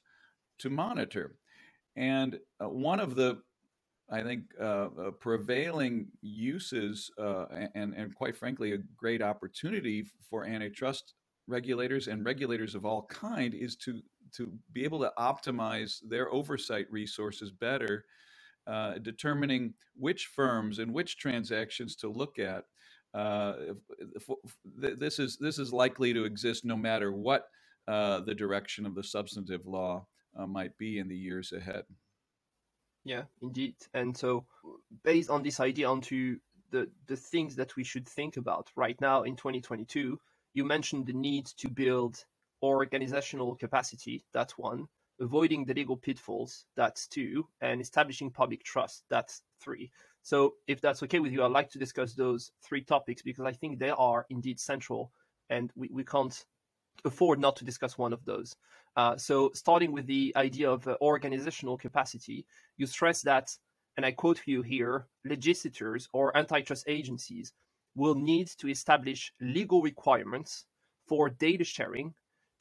to 0.60 0.70
monitor. 0.70 1.36
And 1.96 2.40
uh, 2.60 2.70
one 2.70 3.00
of 3.00 3.16
the, 3.16 3.42
I 4.10 4.22
think, 4.24 4.44
uh, 4.60 4.90
uh 5.00 5.12
prevailing 5.20 6.08
uses 6.22 7.12
uh, 7.20 7.46
and, 7.76 7.94
and 7.94 8.16
quite 8.16 8.36
frankly, 8.36 8.74
a 8.74 8.80
great 8.98 9.22
opportunity 9.22 10.06
for 10.30 10.46
antitrust 10.46 11.14
regulators 11.48 12.08
and 12.08 12.26
regulators 12.26 12.74
of 12.74 12.86
all 12.86 13.04
kind 13.04 13.54
is 13.54 13.76
to 13.76 14.02
to 14.36 14.52
be 14.72 14.84
able 14.84 15.00
to 15.00 15.12
optimize 15.18 16.00
their 16.10 16.34
oversight 16.34 16.88
resources 16.90 17.52
better 17.52 18.06
uh, 18.68 18.98
determining 19.00 19.74
which 19.96 20.28
firms 20.28 20.80
and 20.80 20.94
which 20.94 21.18
transactions 21.18 21.96
to 21.98 22.10
look 22.10 22.40
at. 22.40 22.66
Uh, 23.14 23.54
is 24.82 25.38
this 25.38 25.60
is 25.60 25.72
likely 25.72 26.14
to 26.14 26.24
exist 26.24 26.66
no 26.66 26.76
matter 26.76 27.12
what 27.12 27.50
uh, 27.88 28.20
the 28.22 28.34
direction 28.34 28.86
of 28.86 28.96
the 28.96 29.04
substantive 29.04 29.66
law 29.68 30.06
might 30.48 30.76
be 30.80 30.98
in 30.98 31.08
the 31.08 31.16
years 31.16 31.52
ahead. 31.52 31.84
Yeah, 33.06 33.24
indeed. 33.42 33.76
And 33.94 34.18
so, 34.18 34.46
based 35.04 35.30
on 35.30 35.44
this 35.44 35.60
idea, 35.60 35.88
onto 35.88 36.40
the 36.72 36.90
the 37.08 37.18
things 37.18 37.56
that 37.58 37.76
we 37.76 37.84
should 37.84 38.08
think 38.08 38.38
about 38.38 38.72
right 38.76 39.00
now 39.00 39.24
in 39.24 39.36
2022, 39.36 40.20
you 40.54 40.66
mentioned 40.66 41.06
the 41.06 41.14
need 41.14 41.46
to 41.58 41.70
build 41.70 42.26
organizational 42.64 43.56
capacity. 43.56 44.24
That's 44.34 44.58
one 44.58 44.88
avoiding 45.24 45.66
the 45.66 45.74
legal 45.74 45.98
pitfalls, 45.98 46.66
that's 46.76 47.08
two, 47.08 47.48
and 47.62 47.82
establishing 47.82 48.30
public 48.30 48.64
trust, 48.64 49.04
that's 49.10 49.42
three. 49.60 49.90
So, 50.22 50.56
if 50.68 50.82
that's 50.82 51.02
okay 51.04 51.20
with 51.20 51.32
you, 51.32 51.44
I'd 51.44 51.52
like 51.52 51.70
to 51.72 51.80
discuss 51.80 52.14
those 52.14 52.52
three 52.62 52.84
topics 52.84 53.22
because 53.22 53.46
I 53.46 53.54
think 53.54 53.80
they 53.80 53.90
are 53.90 54.26
indeed 54.30 54.60
central 54.60 55.12
and 55.50 55.72
we, 55.76 55.90
we 55.92 56.04
can't 56.04 56.46
afford 57.06 57.40
not 57.40 57.56
to 57.58 57.66
discuss 57.66 57.98
one 57.98 58.14
of 58.14 58.24
those. 58.26 58.56
Uh, 58.96 59.18
so, 59.18 59.50
starting 59.54 59.92
with 59.92 60.06
the 60.06 60.34
idea 60.36 60.70
of 60.70 60.88
uh, 60.88 60.98
organizational 61.02 61.78
capacity, 61.78 62.46
you 62.78 62.86
stress 62.86 63.22
that, 63.22 63.50
and 63.98 64.06
I 64.06 64.12
quote 64.12 64.42
you 64.46 64.62
here 64.62 65.08
legislators 65.26 66.08
or 66.14 66.36
antitrust 66.38 66.86
agencies 66.88 67.54
will 67.96 68.16
need 68.16 68.48
to 68.58 68.68
establish 68.68 69.32
legal 69.40 69.82
requirements 69.82 70.66
for 71.08 71.30
data 71.30 71.64
sharing 71.64 72.14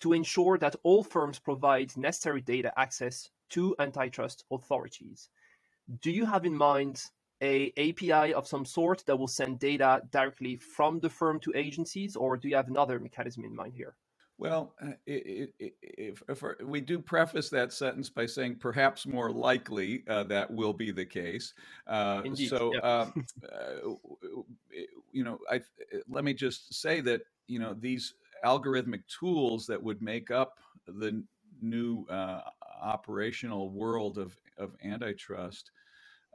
to 0.02 0.12
ensure 0.12 0.58
that 0.58 0.76
all 0.82 1.02
firms 1.02 1.38
provide 1.38 1.96
necessary 1.96 2.40
data 2.40 2.72
access 2.76 3.30
to 3.50 3.74
antitrust 3.78 4.44
authorities. 4.50 5.28
Do 6.00 6.10
you 6.10 6.26
have 6.26 6.44
in 6.44 6.56
mind 6.56 7.02
a 7.40 7.72
API 7.76 8.34
of 8.34 8.46
some 8.46 8.64
sort 8.64 9.04
that 9.06 9.16
will 9.16 9.28
send 9.28 9.58
data 9.58 10.02
directly 10.10 10.56
from 10.56 11.00
the 11.00 11.08
firm 11.08 11.38
to 11.40 11.52
agencies, 11.54 12.16
or 12.16 12.36
do 12.36 12.48
you 12.48 12.56
have 12.56 12.68
another 12.68 12.98
mechanism 12.98 13.44
in 13.44 13.54
mind 13.54 13.74
here? 13.74 13.94
Well, 14.38 14.74
uh, 14.82 14.92
if, 15.06 15.50
if, 15.80 16.22
if, 16.28 16.42
we 16.64 16.80
do 16.80 16.98
preface 16.98 17.48
that 17.50 17.72
sentence 17.72 18.10
by 18.10 18.26
saying 18.26 18.56
perhaps 18.56 19.06
more 19.06 19.30
likely 19.30 20.02
uh, 20.08 20.24
that 20.24 20.50
will 20.50 20.72
be 20.72 20.90
the 20.90 21.04
case. 21.04 21.54
Uh, 21.86 22.22
so. 22.34 22.72
Um, 22.82 23.24
uh, 23.52 23.92
you 25.12 25.22
know, 25.22 25.38
I, 25.48 25.60
let 26.08 26.24
me 26.24 26.34
just 26.34 26.74
say 26.74 27.00
that 27.02 27.22
you 27.46 27.58
know 27.58 27.74
these 27.78 28.14
algorithmic 28.44 29.02
tools 29.20 29.66
that 29.66 29.82
would 29.82 30.02
make 30.02 30.30
up 30.30 30.58
the 30.86 31.24
new 31.60 32.06
uh, 32.10 32.42
operational 32.82 33.70
world 33.70 34.18
of, 34.18 34.36
of 34.58 34.74
antitrust 34.84 35.70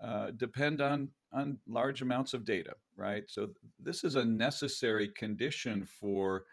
uh, 0.04 0.32
depend 0.38 0.82
on 0.82 1.10
on 1.34 1.60
large 1.68 2.02
amounts 2.02 2.34
of 2.34 2.46
data, 2.46 2.74
right? 2.96 3.26
So 3.28 3.50
this 3.84 4.06
is 4.06 4.16
a 4.16 4.26
necessary 4.26 5.10
condition 5.10 5.86
for 5.86 6.46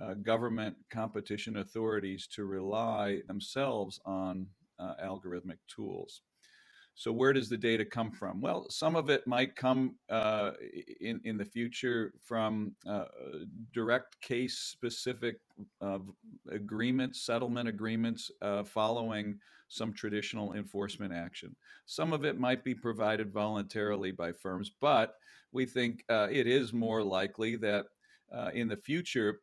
uh, 0.00 0.14
government 0.14 0.76
competition 0.90 1.58
authorities 1.58 2.28
to 2.36 2.44
rely 2.44 3.22
themselves 3.26 4.00
on 4.06 4.46
uh, 4.78 4.94
algorithmic 5.04 5.58
tools. 5.68 6.22
So 7.00 7.10
where 7.10 7.32
does 7.32 7.48
the 7.48 7.56
data 7.56 7.82
come 7.82 8.10
from? 8.10 8.42
Well, 8.42 8.66
some 8.68 8.94
of 8.94 9.08
it 9.08 9.26
might 9.26 9.56
come 9.56 9.94
uh, 10.10 10.50
in 11.00 11.18
in 11.24 11.38
the 11.38 11.46
future 11.46 12.12
from 12.22 12.76
uh, 12.86 13.06
direct 13.72 14.20
case 14.20 14.58
specific 14.58 15.36
uh, 15.80 16.00
agreements, 16.50 17.24
settlement 17.24 17.70
agreements 17.70 18.30
uh, 18.42 18.64
following 18.64 19.38
some 19.68 19.94
traditional 19.94 20.52
enforcement 20.52 21.10
action. 21.14 21.56
Some 21.86 22.12
of 22.12 22.26
it 22.26 22.38
might 22.38 22.64
be 22.64 22.74
provided 22.74 23.32
voluntarily 23.32 24.10
by 24.10 24.32
firms, 24.32 24.70
but 24.78 25.14
we 25.52 25.64
think 25.64 26.04
uh, 26.10 26.28
it 26.30 26.46
is 26.46 26.74
more 26.74 27.02
likely 27.02 27.56
that 27.56 27.86
uh, 28.30 28.50
in 28.52 28.68
the 28.68 28.76
future, 28.76 29.40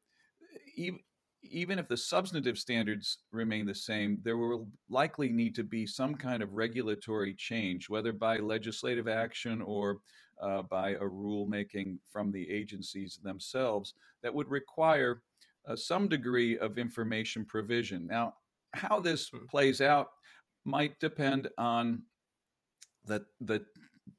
even 1.52 1.80
if 1.80 1.88
the 1.88 1.98
substantive 1.98 2.58
standards 2.58 3.20
remain 3.32 3.66
the 3.66 3.76
same, 3.76 4.20
there 4.24 4.38
will 4.38 4.68
likely 4.90 5.30
need 5.30 5.56
to 5.56 5.64
be 5.64 5.86
some 5.86 6.16
kind 6.16 6.44
of 6.44 6.54
regulatory 6.54 7.34
change, 7.34 7.90
whether 7.90 8.14
by 8.14 8.38
legislative 8.38 9.08
action 9.08 9.62
or 9.62 9.98
uh, 10.42 10.62
by 10.64 10.92
a 10.92 11.02
rulemaking 11.02 11.98
from 12.12 12.32
the 12.32 12.50
agencies 12.50 13.20
themselves, 13.24 13.94
that 14.22 14.34
would 14.34 14.50
require 14.50 15.22
uh, 15.68 15.76
some 15.76 16.08
degree 16.08 16.58
of 16.58 16.78
information 16.78 17.44
provision. 17.46 18.08
Now, 18.08 18.36
how 18.74 19.00
this 19.00 19.30
hmm. 19.30 19.46
plays 19.50 19.82
out 19.82 20.10
might 20.66 21.00
depend 21.00 21.48
on 21.58 22.04
the 23.06 23.26
the 23.42 23.66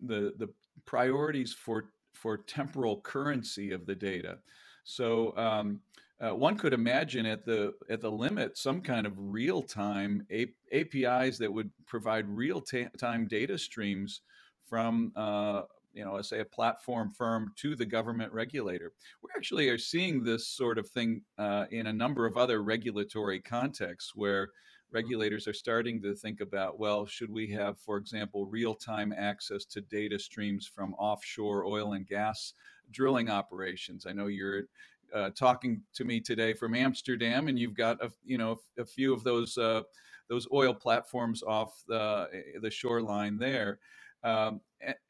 the, 0.01 0.35
the 0.39 0.49
priorities 0.87 1.53
for 1.53 1.91
for 2.21 2.37
temporal 2.37 3.01
currency 3.01 3.73
of 3.73 3.87
the 3.87 3.95
data. 3.95 4.39
So. 4.85 5.37
Um, 5.37 5.81
uh, 6.21 6.35
one 6.35 6.59
could 6.59 6.73
imagine 6.73 7.27
at 7.27 7.45
the 7.45 7.75
at 7.89 8.01
the 8.01 8.11
limit 8.11 8.59
some 8.59 8.81
kind 8.81 9.07
of 9.07 9.13
real 9.17 9.63
time 9.63 10.27
A- 10.33 10.53
APIs 10.73 11.39
that 11.39 11.53
would 11.53 11.71
provide 11.87 12.29
real 12.29 12.61
time 12.61 13.29
data 13.29 13.57
streams 13.57 14.23
from 14.69 15.13
uh, 15.15 15.63
you 15.93 16.05
know 16.05 16.21
say 16.23 16.41
a 16.41 16.45
platform 16.45 17.13
firm 17.13 17.53
to 17.57 17.77
the 17.77 17.87
government 17.87 18.33
regulator. 18.33 18.93
We 19.23 19.31
actually 19.37 19.69
are 19.69 19.79
seeing 19.79 20.23
this 20.23 20.47
sort 20.47 20.79
of 20.79 20.89
thing 20.89 21.23
uh, 21.39 21.67
in 21.71 21.87
a 21.87 21.93
number 21.93 22.27
of 22.27 22.37
other 22.37 22.63
regulatory 22.63 23.41
contexts 23.41 24.13
where 24.15 24.51
regulators 24.91 25.47
are 25.47 25.53
starting 25.55 26.01
to 26.01 26.15
think 26.15 26.41
about 26.41 26.79
well 26.79 27.05
should 27.05 27.31
we 27.31 27.51
have 27.51 27.79
for 27.79 27.99
example 27.99 28.47
real 28.47 28.75
time 28.75 29.13
access 29.17 29.65
to 29.67 29.81
data 29.83 30.19
streams 30.19 30.67
from 30.67 30.95
offshore 30.95 31.65
oil 31.65 31.93
and 31.93 32.07
gas 32.07 32.55
drilling 32.91 33.31
operations? 33.31 34.07
I 34.07 34.13
know 34.13 34.27
you're 34.27 34.65
uh, 35.15 35.31
talking 35.31 35.83
to 35.95 36.05
me 36.05 36.21
today 36.21 36.53
from 36.53 36.75
Amsterdam, 36.75 37.49
and 37.49 37.59
you've 37.59 37.77
got 37.77 38.03
a 38.03 38.11
you 38.25 38.39
know 38.39 38.61
a 38.79 38.85
few 38.85 39.13
of 39.13 39.25
those 39.25 39.57
uh, 39.59 39.83
those 40.29 40.47
oil 40.53 40.75
platforms 40.75 41.43
off 41.43 41.83
the 41.87 42.29
the 42.61 42.71
shoreline 42.71 43.39
there, 43.39 43.79
um, 44.25 44.61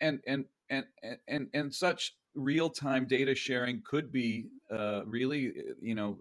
and, 0.01 0.21
and 0.27 0.45
and 0.71 0.85
and 1.29 1.49
and 1.53 1.75
such 1.75 2.15
real 2.35 2.71
time 2.71 3.07
data 3.07 3.35
sharing 3.35 3.83
could 3.85 4.13
be 4.13 4.47
uh, 4.71 5.03
really 5.07 5.53
you 5.81 5.95
know 5.95 6.19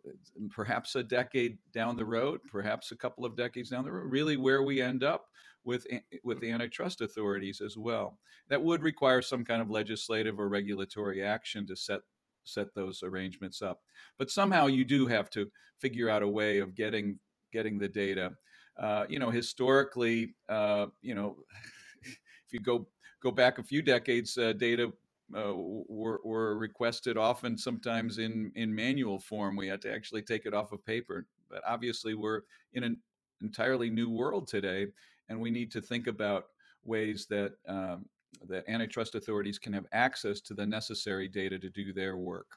perhaps 0.49 0.95
a 0.95 1.03
decade 1.03 1.57
down 1.73 1.97
the 1.97 2.05
road, 2.05 2.39
perhaps 2.49 2.91
a 2.91 2.95
couple 2.95 3.25
of 3.25 3.35
decades 3.35 3.69
down 3.69 3.83
the 3.83 3.91
road, 3.91 4.11
really 4.11 4.37
where 4.37 4.63
we 4.63 4.81
end 4.81 5.03
up 5.03 5.25
with 5.63 5.85
with 6.23 6.39
the 6.39 6.49
antitrust 6.49 7.01
authorities 7.01 7.61
as 7.61 7.77
well. 7.77 8.17
That 8.49 8.63
would 8.63 8.81
require 8.81 9.21
some 9.21 9.43
kind 9.43 9.61
of 9.61 9.69
legislative 9.69 10.39
or 10.39 10.47
regulatory 10.49 11.23
action 11.23 11.67
to 11.67 11.75
set 11.75 12.01
set 12.43 12.73
those 12.73 13.03
arrangements 13.03 13.61
up. 13.61 13.81
But 14.17 14.31
somehow 14.31 14.67
you 14.67 14.85
do 14.85 15.05
have 15.07 15.29
to 15.31 15.51
figure 15.79 16.09
out 16.09 16.23
a 16.23 16.27
way 16.27 16.59
of 16.59 16.75
getting 16.75 17.19
getting 17.51 17.77
the 17.77 17.89
data. 17.89 18.31
Uh, 18.79 19.05
you 19.09 19.19
know, 19.19 19.29
historically, 19.29 20.35
uh, 20.49 20.87
you 21.01 21.15
know, 21.15 21.37
if 22.03 22.53
you 22.53 22.59
go 22.59 22.87
go 23.21 23.31
back 23.31 23.59
a 23.59 23.63
few 23.63 23.81
decades, 23.81 24.37
uh, 24.37 24.53
data 24.53 24.91
uh, 25.35 25.53
were, 25.55 26.21
were 26.23 26.57
requested 26.57 27.17
often, 27.17 27.57
sometimes 27.57 28.17
in 28.17 28.51
in 28.55 28.73
manual 28.73 29.19
form. 29.19 29.55
We 29.55 29.67
had 29.67 29.81
to 29.81 29.93
actually 29.93 30.21
take 30.21 30.45
it 30.45 30.53
off 30.53 30.71
of 30.71 30.85
paper. 30.85 31.25
But 31.49 31.63
obviously, 31.65 32.13
we're 32.13 32.41
in 32.73 32.83
an 32.83 32.97
entirely 33.41 33.89
new 33.89 34.09
world 34.09 34.47
today, 34.47 34.87
and 35.29 35.39
we 35.39 35.51
need 35.51 35.71
to 35.71 35.81
think 35.81 36.07
about 36.07 36.45
ways 36.83 37.27
that 37.29 37.53
um, 37.67 38.05
that 38.47 38.63
antitrust 38.67 39.15
authorities 39.15 39.59
can 39.59 39.73
have 39.73 39.85
access 39.91 40.41
to 40.41 40.53
the 40.53 40.65
necessary 40.65 41.27
data 41.27 41.57
to 41.59 41.69
do 41.69 41.93
their 41.93 42.17
work. 42.17 42.47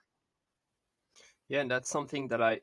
Yeah, 1.49 1.61
and 1.61 1.71
that's 1.71 1.91
something 1.91 2.29
that 2.29 2.41
I 2.41 2.61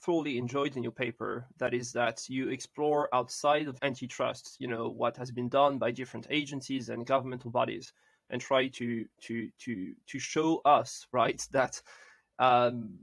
thoroughly 0.00 0.38
enjoyed 0.38 0.76
in 0.76 0.82
your 0.82 0.92
paper. 0.92 1.46
That 1.58 1.74
is 1.74 1.92
that 1.92 2.28
you 2.28 2.48
explore 2.50 3.08
outside 3.12 3.66
of 3.66 3.78
antitrust, 3.82 4.56
you 4.60 4.68
know, 4.68 4.88
what 4.88 5.16
has 5.16 5.30
been 5.32 5.48
done 5.48 5.78
by 5.78 5.90
different 5.90 6.26
agencies 6.30 6.88
and 6.88 7.06
governmental 7.06 7.50
bodies, 7.50 7.92
and 8.30 8.40
try 8.40 8.68
to 8.68 9.04
to 9.22 9.48
to 9.60 9.94
to 10.06 10.18
show 10.18 10.60
us, 10.64 11.06
right, 11.12 11.42
that 11.52 11.80
um, 12.38 12.98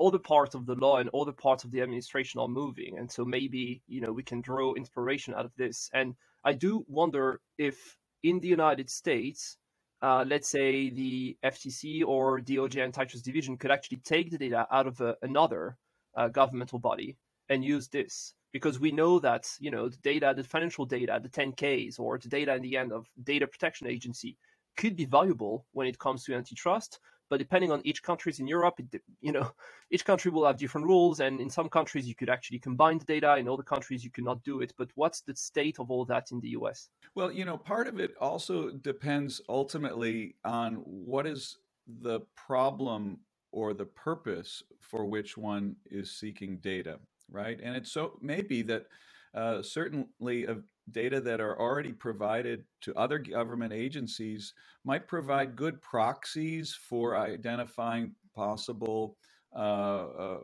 other 0.00 0.18
parts 0.18 0.54
of 0.54 0.66
the 0.66 0.74
law 0.74 0.98
and 0.98 1.10
other 1.14 1.32
parts 1.32 1.64
of 1.64 1.70
the 1.70 1.80
administration 1.80 2.40
are 2.40 2.48
moving, 2.48 2.98
and 2.98 3.10
so 3.10 3.24
maybe 3.24 3.82
you 3.88 4.00
know 4.00 4.12
we 4.12 4.22
can 4.22 4.40
draw 4.40 4.74
inspiration 4.74 5.34
out 5.34 5.44
of 5.44 5.52
this. 5.56 5.90
And 5.94 6.14
I 6.44 6.52
do 6.52 6.84
wonder 6.88 7.40
if 7.58 7.96
in 8.22 8.40
the 8.40 8.48
United 8.48 8.90
States, 8.90 9.56
uh, 10.02 10.24
let's 10.26 10.48
say 10.48 10.90
the 10.90 11.36
FTC 11.44 12.04
or 12.06 12.40
DOJ 12.40 12.82
antitrust 12.82 13.24
division 13.24 13.56
could 13.56 13.70
actually 13.70 13.98
take 13.98 14.30
the 14.30 14.38
data 14.38 14.66
out 14.70 14.86
of 14.86 15.00
a, 15.00 15.16
another 15.22 15.76
uh, 16.16 16.28
governmental 16.28 16.78
body 16.78 17.16
and 17.48 17.64
use 17.64 17.88
this 17.88 18.34
because 18.52 18.80
we 18.80 18.90
know 18.90 19.18
that 19.18 19.48
you 19.58 19.70
know 19.70 19.88
the 19.88 19.96
data, 19.98 20.34
the 20.36 20.44
financial 20.44 20.84
data, 20.84 21.20
the 21.22 21.28
10Ks 21.28 21.98
or 21.98 22.18
the 22.18 22.28
data 22.28 22.54
in 22.54 22.62
the 22.62 22.76
end 22.76 22.92
of 22.92 23.06
data 23.22 23.46
protection 23.46 23.86
agency 23.86 24.36
could 24.76 24.96
be 24.96 25.04
valuable 25.04 25.66
when 25.72 25.86
it 25.86 25.98
comes 25.98 26.24
to 26.24 26.34
antitrust, 26.34 27.00
but 27.28 27.38
depending 27.38 27.72
on 27.72 27.80
each 27.84 28.02
countries 28.02 28.38
in 28.38 28.46
Europe, 28.46 28.78
it, 28.78 29.02
you 29.20 29.32
know, 29.32 29.50
each 29.90 30.04
country 30.04 30.30
will 30.30 30.46
have 30.46 30.56
different 30.56 30.86
rules, 30.86 31.20
and 31.20 31.40
in 31.40 31.50
some 31.50 31.68
countries 31.68 32.06
you 32.06 32.14
could 32.14 32.30
actually 32.30 32.58
combine 32.58 32.98
the 32.98 33.04
data. 33.04 33.36
In 33.36 33.48
other 33.48 33.62
countries, 33.62 34.04
you 34.04 34.10
cannot 34.10 34.42
do 34.44 34.60
it. 34.60 34.72
But 34.78 34.90
what's 34.94 35.20
the 35.20 35.34
state 35.34 35.78
of 35.78 35.90
all 35.90 36.04
that 36.06 36.30
in 36.30 36.40
the 36.40 36.50
U.S.? 36.50 36.88
Well, 37.14 37.32
you 37.32 37.44
know, 37.44 37.56
part 37.56 37.88
of 37.88 37.98
it 37.98 38.14
also 38.20 38.70
depends 38.70 39.40
ultimately 39.48 40.36
on 40.44 40.74
what 40.84 41.26
is 41.26 41.58
the 42.02 42.20
problem 42.36 43.18
or 43.52 43.74
the 43.74 43.86
purpose 43.86 44.62
for 44.80 45.04
which 45.04 45.36
one 45.36 45.76
is 45.90 46.18
seeking 46.18 46.58
data, 46.58 46.98
right? 47.30 47.58
And 47.62 47.76
it 47.76 47.86
so 47.86 48.18
may 48.20 48.42
be 48.42 48.62
that 48.62 48.86
uh, 49.34 49.62
certainly 49.62 50.44
of 50.44 50.64
data 50.92 51.20
that 51.20 51.40
are 51.40 51.58
already 51.58 51.92
provided 51.92 52.64
to 52.80 52.94
other 52.94 53.18
government 53.18 53.72
agencies 53.72 54.54
might 54.84 55.08
provide 55.08 55.56
good 55.56 55.80
proxies 55.82 56.74
for 56.74 57.16
identifying 57.16 58.14
possible 58.34 59.16
uh, 59.54 59.58
uh, 59.58 60.38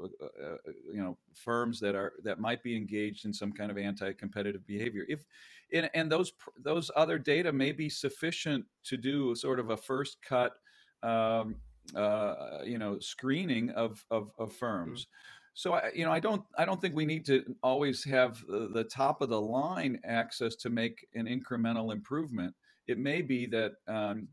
uh, 0.00 0.24
uh, 0.24 0.56
you 0.90 1.02
know 1.02 1.18
firms 1.34 1.78
that 1.78 1.94
are 1.94 2.14
that 2.22 2.40
might 2.40 2.62
be 2.62 2.74
engaged 2.74 3.26
in 3.26 3.32
some 3.32 3.52
kind 3.52 3.70
of 3.70 3.76
anti-competitive 3.76 4.66
behavior 4.66 5.04
if 5.06 5.26
and, 5.74 5.90
and 5.92 6.10
those 6.10 6.32
those 6.62 6.90
other 6.96 7.18
data 7.18 7.52
may 7.52 7.72
be 7.72 7.90
sufficient 7.90 8.64
to 8.82 8.96
do 8.96 9.34
sort 9.34 9.60
of 9.60 9.68
a 9.68 9.76
first 9.76 10.16
cut 10.26 10.54
um, 11.02 11.56
uh, 11.94 12.60
you 12.64 12.78
know 12.78 12.98
screening 13.00 13.68
of 13.70 14.02
of, 14.10 14.30
of 14.38 14.50
firms 14.54 15.02
mm-hmm. 15.02 15.33
So 15.54 15.74
I, 15.74 15.90
you 15.94 16.04
know, 16.04 16.12
I 16.12 16.20
don't, 16.20 16.42
I 16.58 16.64
don't 16.64 16.80
think 16.80 16.94
we 16.94 17.06
need 17.06 17.24
to 17.26 17.44
always 17.62 18.04
have 18.04 18.44
the, 18.46 18.68
the, 18.72 18.84
top 18.84 19.22
of 19.22 19.28
the 19.28 19.40
line 19.40 20.00
access 20.04 20.56
to 20.56 20.70
make 20.70 21.06
an 21.14 21.26
incremental 21.26 21.92
improvement. 21.92 22.54
It 22.88 22.98
may 22.98 23.22
be 23.22 23.46
that 23.46 23.72
um, 23.86 24.28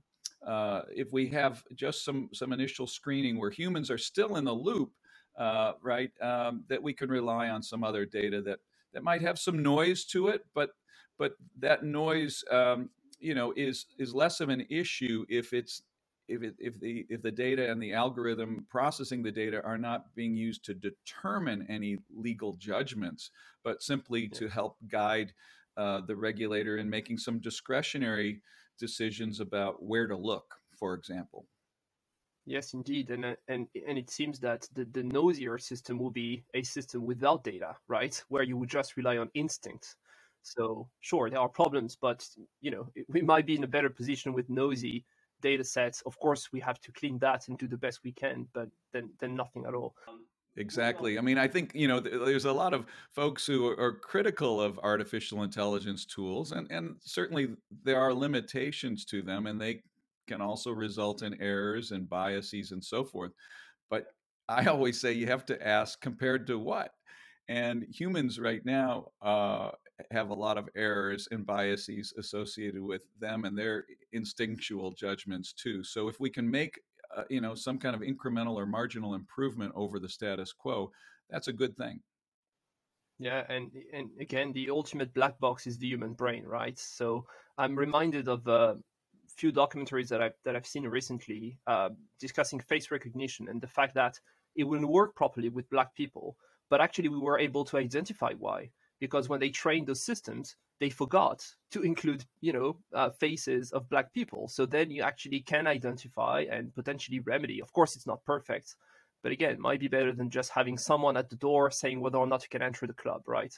uh, 0.45 0.81
if 0.93 1.13
we 1.13 1.27
have 1.29 1.63
just 1.75 2.03
some 2.03 2.29
some 2.33 2.51
initial 2.51 2.87
screening 2.87 3.39
where 3.39 3.51
humans 3.51 3.91
are 3.91 3.97
still 3.99 4.37
in 4.37 4.43
the 4.43 4.53
loop, 4.53 4.91
uh, 5.37 5.73
right, 5.81 6.11
um, 6.21 6.63
that 6.67 6.81
we 6.81 6.93
can 6.93 7.09
rely 7.09 7.49
on 7.49 7.61
some 7.61 7.83
other 7.83 8.05
data 8.05 8.41
that 8.41 8.59
that 8.93 9.03
might 9.03 9.21
have 9.21 9.37
some 9.37 9.61
noise 9.61 10.05
to 10.05 10.27
it, 10.27 10.45
but 10.55 10.71
but 11.19 11.33
that 11.59 11.83
noise, 11.83 12.43
um, 12.49 12.89
you 13.19 13.35
know, 13.35 13.53
is 13.55 13.85
is 13.99 14.15
less 14.15 14.39
of 14.41 14.49
an 14.49 14.65
issue 14.71 15.23
if 15.29 15.53
it's 15.53 15.83
if, 16.31 16.43
it, 16.43 16.55
if 16.59 16.79
the 16.79 17.05
if 17.09 17.21
the 17.21 17.31
data 17.31 17.69
and 17.69 17.81
the 17.81 17.93
algorithm 17.93 18.65
processing 18.69 19.21
the 19.21 19.31
data 19.31 19.61
are 19.63 19.77
not 19.77 20.13
being 20.15 20.35
used 20.35 20.63
to 20.65 20.73
determine 20.73 21.65
any 21.69 21.97
legal 22.15 22.53
judgments, 22.53 23.31
but 23.63 23.83
simply 23.83 24.27
to 24.29 24.47
help 24.47 24.77
guide 24.87 25.33
uh, 25.77 26.01
the 26.07 26.15
regulator 26.15 26.77
in 26.77 26.89
making 26.89 27.17
some 27.17 27.39
discretionary 27.39 28.41
decisions 28.79 29.39
about 29.39 29.83
where 29.83 30.07
to 30.07 30.15
look, 30.15 30.55
for 30.77 30.93
example. 30.93 31.45
Yes, 32.45 32.73
indeed, 32.73 33.11
and 33.11 33.25
uh, 33.25 33.35
and 33.47 33.67
and 33.87 33.97
it 33.97 34.09
seems 34.09 34.39
that 34.39 34.67
the 34.73 34.85
the 34.85 35.03
nosier 35.03 35.57
system 35.57 35.99
will 35.99 36.09
be 36.11 36.43
a 36.53 36.63
system 36.63 37.05
without 37.05 37.43
data, 37.43 37.75
right, 37.87 38.21
where 38.29 38.43
you 38.43 38.57
would 38.57 38.69
just 38.69 38.97
rely 38.97 39.17
on 39.17 39.29
instinct. 39.33 39.95
So 40.43 40.87
sure, 41.01 41.29
there 41.29 41.39
are 41.39 41.49
problems, 41.49 41.95
but 41.95 42.27
you 42.61 42.71
know 42.71 42.87
we 43.09 43.21
might 43.21 43.45
be 43.45 43.55
in 43.55 43.63
a 43.63 43.67
better 43.75 43.89
position 43.89 44.33
with 44.33 44.49
nosy 44.49 45.05
data 45.41 45.63
sets. 45.63 46.01
Of 46.01 46.17
course, 46.19 46.51
we 46.51 46.59
have 46.61 46.79
to 46.81 46.91
clean 46.91 47.19
that 47.19 47.47
and 47.47 47.57
do 47.57 47.67
the 47.67 47.77
best 47.77 48.01
we 48.03 48.11
can, 48.11 48.47
but 48.53 48.69
then 48.93 49.11
then 49.19 49.35
nothing 49.35 49.65
at 49.65 49.73
all. 49.73 49.95
Exactly. 50.57 51.17
I 51.17 51.21
mean, 51.21 51.37
I 51.37 51.47
think 51.47 51.73
you 51.73 51.87
know 51.87 51.99
there's 51.99 52.45
a 52.45 52.51
lot 52.51 52.73
of 52.73 52.85
folks 53.13 53.45
who 53.45 53.67
are 53.67 53.93
critical 53.93 54.59
of 54.59 54.79
artificial 54.79 55.43
intelligence 55.43 56.05
tools, 56.05 56.51
and 56.51 56.69
and 56.71 56.95
certainly 56.99 57.55
there 57.83 57.99
are 57.99 58.13
limitations 58.13 59.05
to 59.05 59.21
them, 59.21 59.47
and 59.47 59.59
they 59.59 59.81
can 60.27 60.41
also 60.41 60.71
result 60.71 61.23
in 61.23 61.41
errors 61.41 61.91
and 61.91 62.09
biases 62.09 62.71
and 62.71 62.83
so 62.83 63.03
forth. 63.03 63.31
But 63.89 64.07
I 64.49 64.65
always 64.65 64.99
say 64.99 65.13
you 65.13 65.27
have 65.27 65.45
to 65.45 65.67
ask 65.67 66.01
compared 66.01 66.47
to 66.47 66.59
what, 66.59 66.91
and 67.47 67.83
humans 67.83 68.37
right 68.39 68.65
now 68.65 69.11
uh, 69.21 69.71
have 70.11 70.29
a 70.29 70.33
lot 70.33 70.57
of 70.57 70.69
errors 70.75 71.27
and 71.31 71.45
biases 71.45 72.13
associated 72.17 72.81
with 72.81 73.01
them 73.19 73.45
and 73.45 73.57
their 73.57 73.85
instinctual 74.13 74.91
judgments 74.91 75.53
too. 75.53 75.83
So 75.83 76.07
if 76.07 76.19
we 76.19 76.29
can 76.29 76.49
make 76.49 76.79
uh, 77.15 77.23
you 77.29 77.41
know 77.41 77.55
some 77.55 77.77
kind 77.77 77.95
of 77.95 78.01
incremental 78.01 78.55
or 78.55 78.65
marginal 78.65 79.15
improvement 79.15 79.73
over 79.75 79.99
the 79.99 80.09
status 80.09 80.53
quo, 80.53 80.91
that's 81.29 81.47
a 81.47 81.53
good 81.53 81.75
thing. 81.77 81.99
Yeah, 83.19 83.43
and 83.49 83.71
and 83.93 84.09
again, 84.19 84.51
the 84.53 84.69
ultimate 84.69 85.13
black 85.13 85.39
box 85.39 85.67
is 85.67 85.77
the 85.77 85.87
human 85.87 86.13
brain, 86.13 86.43
right? 86.43 86.77
So 86.79 87.25
I'm 87.57 87.77
reminded 87.77 88.27
of 88.27 88.47
a 88.47 88.77
few 89.35 89.51
documentaries 89.51 90.07
that 90.09 90.21
I've 90.21 90.33
that 90.43 90.55
I've 90.55 90.65
seen 90.65 90.87
recently 90.87 91.57
uh, 91.67 91.89
discussing 92.19 92.59
face 92.59 92.91
recognition 92.91 93.47
and 93.47 93.61
the 93.61 93.67
fact 93.67 93.93
that 93.95 94.19
it 94.55 94.63
wouldn't 94.63 94.89
work 94.89 95.15
properly 95.15 95.49
with 95.49 95.69
black 95.69 95.93
people, 95.95 96.35
but 96.69 96.81
actually 96.81 97.09
we 97.09 97.19
were 97.19 97.39
able 97.39 97.63
to 97.65 97.77
identify 97.77 98.33
why 98.33 98.69
because 99.01 99.27
when 99.27 99.41
they 99.41 99.49
trained 99.49 99.87
those 99.87 100.05
systems, 100.05 100.55
they 100.79 100.89
forgot 100.89 101.45
to 101.71 101.81
include, 101.81 102.23
you 102.39 102.53
know, 102.53 102.77
uh, 102.93 103.09
faces 103.09 103.71
of 103.71 103.89
black 103.89 104.13
people. 104.13 104.47
So 104.47 104.65
then 104.65 104.89
you 104.89 105.01
actually 105.01 105.41
can 105.41 105.67
identify 105.67 106.45
and 106.49 106.73
potentially 106.73 107.19
remedy. 107.19 107.61
Of 107.61 107.73
course, 107.73 107.95
it's 107.97 108.07
not 108.07 108.23
perfect, 108.23 108.75
but 109.23 109.31
again, 109.31 109.51
it 109.51 109.59
might 109.59 109.79
be 109.79 109.87
better 109.89 110.13
than 110.13 110.29
just 110.29 110.51
having 110.51 110.77
someone 110.77 111.17
at 111.17 111.29
the 111.29 111.35
door 111.35 111.71
saying 111.71 111.99
whether 111.99 112.19
or 112.19 112.27
not 112.27 112.43
you 112.43 112.49
can 112.49 112.61
enter 112.61 112.87
the 112.87 112.93
club, 112.93 113.23
right? 113.27 113.53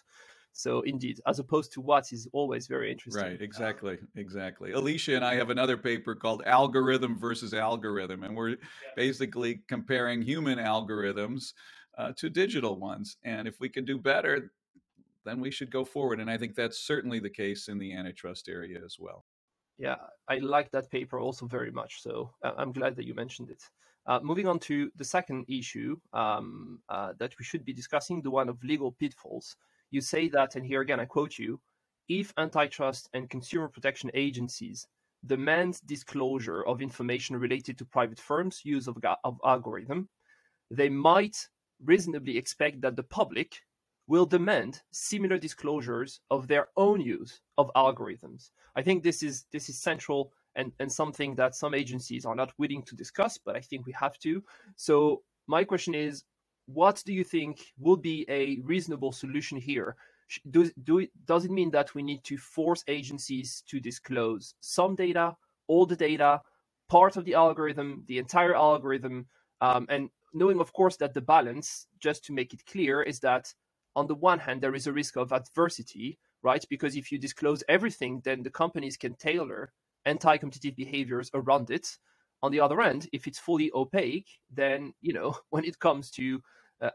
So 0.54 0.82
indeed, 0.82 1.20
as 1.28 1.40
opposed 1.40 1.74
to 1.74 1.82
what 1.82 2.14
is 2.14 2.28
always 2.32 2.68
very 2.68 2.92
interesting. 2.92 3.24
Right, 3.24 3.42
exactly, 3.42 3.98
exactly. 4.16 4.72
Alicia 4.72 5.16
and 5.16 5.26
I 5.26 5.36
have 5.36 5.50
another 5.50 5.78
paper 5.78 6.16
called 6.16 6.44
Algorithm 6.46 7.18
versus 7.18 7.54
Algorithm, 7.54 8.24
and 8.24 8.36
we're 8.36 8.50
yeah. 8.50 8.56
basically 8.96 9.62
comparing 9.68 10.22
human 10.22 10.60
algorithms 10.60 11.54
uh, 11.98 12.12
to 12.18 12.30
digital 12.30 12.78
ones. 12.80 13.18
And 13.24 13.48
if 13.48 13.60
we 13.60 13.68
can 13.68 13.84
do 13.84 13.98
better, 13.98 14.52
then 15.26 15.40
we 15.40 15.52
should 15.52 15.72
go 15.72 15.86
forward. 15.86 16.20
And 16.20 16.30
I 16.30 16.38
think 16.38 16.56
that's 16.56 16.80
certainly 16.80 17.20
the 17.20 17.30
case 17.30 17.68
in 17.68 17.78
the 17.78 17.94
antitrust 17.94 18.50
area 18.50 18.80
as 18.84 18.98
well. 19.00 19.26
Yeah, 19.78 19.96
I 20.30 20.38
like 20.38 20.70
that 20.72 20.92
paper 20.92 21.20
also 21.20 21.48
very 21.48 21.72
much. 21.72 22.02
So 22.02 22.32
uh, 22.44 22.52
I'm 22.58 22.72
glad 22.72 22.96
that 22.96 23.06
you 23.06 23.14
mentioned 23.14 23.50
it. 23.50 23.64
Uh, 24.06 24.20
moving 24.22 24.48
on 24.48 24.60
to 24.60 24.92
the 24.98 25.06
second 25.06 25.46
issue 25.48 25.96
um, 26.12 26.80
uh, 26.90 27.14
that 27.20 27.34
we 27.40 27.46
should 27.46 27.64
be 27.64 27.74
discussing, 27.74 28.22
the 28.22 28.30
one 28.30 28.50
of 28.50 28.64
legal 28.64 28.92
pitfalls. 28.92 29.56
You 29.92 30.02
say 30.02 30.28
that, 30.30 30.56
and 30.56 30.66
here 30.66 30.82
again 30.82 31.00
I 31.00 31.06
quote 31.06 31.40
you 31.40 31.60
if 32.10 32.34
antitrust 32.38 33.10
and 33.14 33.30
consumer 33.30 33.70
protection 33.70 34.12
agencies 34.14 34.88
demand 35.26 35.80
disclosure 35.86 36.64
of 36.66 36.82
information 36.82 37.38
related 37.38 37.78
to 37.78 37.86
private 37.86 38.20
firms' 38.20 38.62
use 38.66 38.88
of, 38.88 38.98
of 39.24 39.40
algorithm, 39.46 40.10
they 40.70 40.90
might 40.90 41.38
reasonably 41.84 42.38
expect 42.38 42.82
that 42.82 42.96
the 42.98 43.04
public 43.04 43.62
will 44.08 44.26
demand 44.26 44.82
similar 44.92 45.38
disclosures 45.38 46.20
of 46.30 46.48
their 46.48 46.68
own 46.76 47.00
use 47.00 47.42
of 47.58 47.72
algorithms. 47.76 48.52
I 48.76 48.82
think 48.82 49.04
this 49.04 49.24
is 49.24 49.46
this 49.52 49.70
is 49.70 49.80
central 49.80 50.34
and, 50.56 50.72
and 50.80 50.92
something 50.92 51.36
that 51.36 51.56
some 51.56 51.74
agencies 51.74 52.26
are 52.26 52.36
not 52.36 52.54
willing 52.58 52.84
to 52.84 52.96
discuss, 52.96 53.38
but 53.38 53.56
I 53.56 53.62
think 53.62 53.86
we 53.86 53.94
have 53.94 54.20
to. 54.20 54.44
So, 54.76 55.24
my 55.48 55.64
question 55.64 55.96
is 55.96 56.24
what 56.66 57.04
do 57.06 57.14
you 57.14 57.24
think 57.24 57.74
would 57.80 58.02
be 58.02 58.26
a 58.30 58.60
reasonable 58.64 59.12
solution 59.12 59.58
here? 59.58 59.96
Do, 60.50 60.72
do 60.84 61.06
does 61.26 61.46
it 61.46 61.52
mean 61.52 61.72
that 61.72 61.94
we 61.94 62.02
need 62.04 62.24
to 62.26 62.38
force 62.38 62.84
agencies 62.88 63.64
to 63.68 63.80
disclose 63.80 64.56
some 64.62 64.96
data, 64.96 65.36
all 65.68 65.86
the 65.86 65.96
data, 65.96 66.42
part 66.90 67.18
of 67.18 67.26
the 67.26 67.34
algorithm, 67.34 68.04
the 68.08 68.18
entire 68.18 68.56
algorithm, 68.56 69.28
um, 69.62 69.86
and 69.90 70.10
knowing, 70.34 70.60
of 70.60 70.74
course, 70.74 70.98
that 70.98 71.14
the 71.14 71.22
balance, 71.22 71.88
just 72.00 72.24
to 72.26 72.34
make 72.34 72.54
it 72.54 72.66
clear, 72.66 73.02
is 73.02 73.20
that 73.20 73.54
on 73.96 74.08
the 74.08 74.16
one 74.16 74.40
hand, 74.40 74.62
there 74.62 74.76
is 74.76 74.88
a 74.88 74.94
risk 74.94 75.18
of 75.18 75.32
adversity, 75.32 76.20
right? 76.42 76.64
Because 76.70 76.96
if 76.96 77.12
you 77.12 77.18
disclose 77.18 77.64
everything, 77.70 78.22
then 78.24 78.44
the 78.44 78.50
companies 78.50 78.98
can 78.98 79.16
tailor 79.16 79.72
anti 80.06 80.38
competitive 80.38 80.76
behaviors 80.76 81.30
around 81.34 81.70
it. 81.70 81.98
On 82.42 82.52
the 82.52 82.60
other 82.60 82.82
end, 82.82 83.08
if 83.14 83.26
it's 83.28 83.40
fully 83.40 83.72
opaque, 83.74 84.28
then, 84.52 84.94
you 85.02 85.14
know, 85.14 85.36
when 85.50 85.64
it 85.66 85.80
comes 85.80 86.12
to 86.12 86.42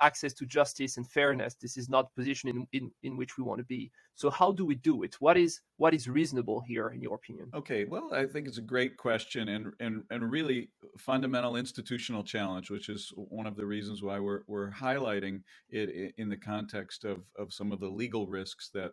access 0.00 0.32
to 0.34 0.46
justice 0.46 0.96
and 0.96 1.06
fairness, 1.06 1.54
this 1.54 1.76
is 1.76 1.88
not 1.88 2.14
position 2.14 2.48
in, 2.48 2.66
in, 2.72 2.90
in 3.02 3.16
which 3.16 3.38
we 3.38 3.44
want 3.44 3.58
to 3.58 3.64
be. 3.64 3.90
So 4.14 4.30
how 4.30 4.52
do 4.52 4.66
we 4.66 4.74
do 4.74 5.04
it? 5.04 5.14
What 5.20 5.36
is 5.36 5.60
what 5.76 5.94
is 5.94 6.08
reasonable 6.08 6.60
here, 6.66 6.88
in 6.88 7.00
your 7.00 7.14
opinion? 7.14 7.50
Okay, 7.54 7.84
well, 7.84 8.10
I 8.12 8.26
think 8.26 8.48
it's 8.48 8.58
a 8.58 8.62
great 8.62 8.96
question 8.96 9.48
and 9.48 9.72
and 9.78 10.02
and 10.10 10.30
really 10.30 10.70
fundamental 10.98 11.56
institutional 11.56 12.24
challenge, 12.24 12.68
which 12.68 12.88
is 12.88 13.12
one 13.16 13.46
of 13.46 13.56
the 13.56 13.64
reasons 13.64 14.02
why 14.02 14.18
we're 14.18 14.42
we're 14.48 14.72
highlighting 14.72 15.42
it 15.70 16.14
in 16.18 16.28
the 16.28 16.36
context 16.36 17.04
of 17.04 17.18
of 17.38 17.52
some 17.52 17.70
of 17.70 17.78
the 17.78 17.88
legal 17.88 18.26
risks 18.26 18.70
that 18.74 18.90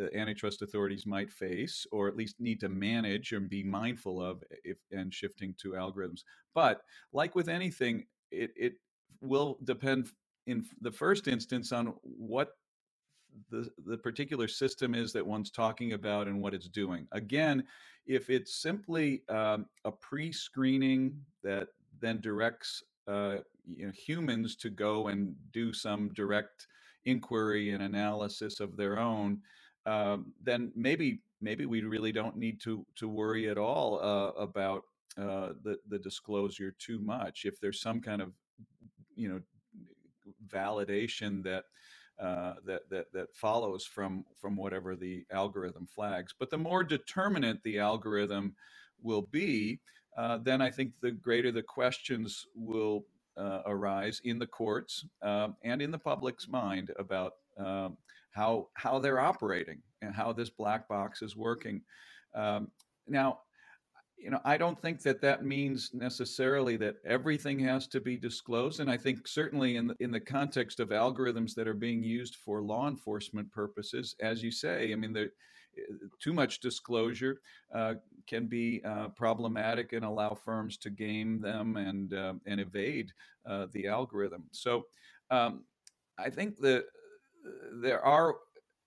uh, 0.00 0.06
antitrust 0.16 0.62
authorities 0.62 1.06
might 1.06 1.30
face, 1.30 1.86
or 1.92 2.08
at 2.08 2.16
least 2.16 2.40
need 2.40 2.60
to 2.60 2.68
manage 2.68 3.32
and 3.32 3.48
be 3.48 3.62
mindful 3.62 4.20
of, 4.20 4.42
if 4.64 4.78
and 4.90 5.12
shifting 5.12 5.54
to 5.60 5.72
algorithms. 5.72 6.22
But 6.54 6.80
like 7.12 7.34
with 7.34 7.48
anything, 7.48 8.06
it 8.30 8.50
it 8.56 8.72
will 9.20 9.58
depend 9.64 10.08
in 10.46 10.64
the 10.80 10.92
first 10.92 11.28
instance 11.28 11.72
on 11.72 11.94
what 12.02 12.50
the, 13.50 13.68
the 13.86 13.98
particular 13.98 14.48
system 14.48 14.94
is 14.94 15.12
that 15.12 15.26
one's 15.26 15.50
talking 15.50 15.92
about 15.92 16.28
and 16.28 16.40
what 16.40 16.54
it's 16.54 16.68
doing. 16.68 17.06
Again, 17.12 17.64
if 18.06 18.30
it's 18.30 18.54
simply 18.60 19.22
um, 19.28 19.66
a 19.84 19.90
pre-screening 19.90 21.16
that 21.42 21.68
then 22.00 22.20
directs 22.20 22.82
uh, 23.08 23.36
you 23.66 23.86
know, 23.86 23.92
humans 23.92 24.56
to 24.56 24.70
go 24.70 25.08
and 25.08 25.34
do 25.52 25.72
some 25.72 26.10
direct 26.14 26.66
inquiry 27.06 27.70
and 27.70 27.82
analysis 27.82 28.60
of 28.60 28.76
their 28.76 28.98
own, 28.98 29.40
um, 29.86 30.32
then 30.42 30.72
maybe 30.74 31.20
maybe 31.40 31.66
we 31.66 31.82
really 31.82 32.12
don't 32.12 32.36
need 32.36 32.60
to 32.62 32.86
to 32.96 33.08
worry 33.08 33.48
at 33.50 33.58
all 33.58 34.00
uh, 34.02 34.40
about 34.40 34.84
uh, 35.18 35.50
the 35.62 35.78
the 35.88 35.98
disclosure 35.98 36.74
too 36.78 36.98
much. 37.00 37.44
If 37.44 37.60
there's 37.60 37.80
some 37.80 38.00
kind 38.00 38.22
of 38.22 38.32
you 39.14 39.28
know 39.28 39.40
validation 40.48 41.42
that 41.44 41.64
uh, 42.20 42.54
that 42.64 42.88
that 42.90 43.12
that 43.12 43.34
follows 43.34 43.84
from 43.84 44.24
from 44.40 44.56
whatever 44.56 44.94
the 44.94 45.24
algorithm 45.32 45.86
flags. 45.86 46.34
But 46.38 46.50
the 46.50 46.58
more 46.58 46.84
determinate 46.84 47.62
the 47.62 47.78
algorithm 47.78 48.54
will 49.02 49.22
be, 49.22 49.80
uh, 50.16 50.38
then 50.38 50.60
I 50.60 50.70
think 50.70 50.92
the 51.00 51.10
greater 51.10 51.50
the 51.50 51.62
questions 51.62 52.46
will 52.54 53.04
uh, 53.36 53.62
arise 53.66 54.20
in 54.24 54.38
the 54.38 54.46
courts 54.46 55.04
um, 55.22 55.56
and 55.64 55.82
in 55.82 55.90
the 55.90 55.98
public's 55.98 56.48
mind 56.48 56.92
about 56.98 57.32
um, 57.58 57.96
how 58.30 58.68
how 58.74 58.98
they're 58.98 59.20
operating 59.20 59.80
and 60.02 60.14
how 60.14 60.32
this 60.32 60.50
black 60.50 60.88
box 60.88 61.22
is 61.22 61.36
working. 61.36 61.82
Um, 62.34 62.70
now, 63.08 63.40
you 64.24 64.30
know, 64.30 64.40
I 64.44 64.56
don't 64.56 64.80
think 64.80 65.02
that 65.02 65.20
that 65.20 65.44
means 65.44 65.90
necessarily 65.92 66.78
that 66.78 66.96
everything 67.04 67.58
has 67.58 67.86
to 67.88 68.00
be 68.00 68.16
disclosed. 68.16 68.80
And 68.80 68.90
I 68.90 68.96
think 68.96 69.28
certainly 69.28 69.76
in 69.76 69.88
the, 69.88 69.96
in 70.00 70.10
the 70.10 70.18
context 70.18 70.80
of 70.80 70.88
algorithms 70.88 71.54
that 71.54 71.68
are 71.68 71.74
being 71.74 72.02
used 72.02 72.36
for 72.36 72.62
law 72.62 72.88
enforcement 72.88 73.52
purposes, 73.52 74.16
as 74.20 74.42
you 74.42 74.50
say, 74.50 74.92
I 74.92 74.96
mean, 74.96 75.12
the, 75.12 75.30
too 76.20 76.32
much 76.32 76.60
disclosure 76.60 77.42
uh, 77.74 77.94
can 78.26 78.46
be 78.46 78.80
uh, 78.86 79.08
problematic 79.08 79.92
and 79.92 80.06
allow 80.06 80.32
firms 80.32 80.78
to 80.78 80.88
game 80.88 81.40
them 81.40 81.76
and 81.76 82.14
uh, 82.14 82.34
and 82.46 82.60
evade 82.60 83.12
uh, 83.44 83.66
the 83.72 83.88
algorithm. 83.88 84.44
So 84.52 84.84
um, 85.30 85.64
I 86.16 86.30
think 86.30 86.60
that 86.60 86.84
there 87.82 88.02
are 88.04 88.36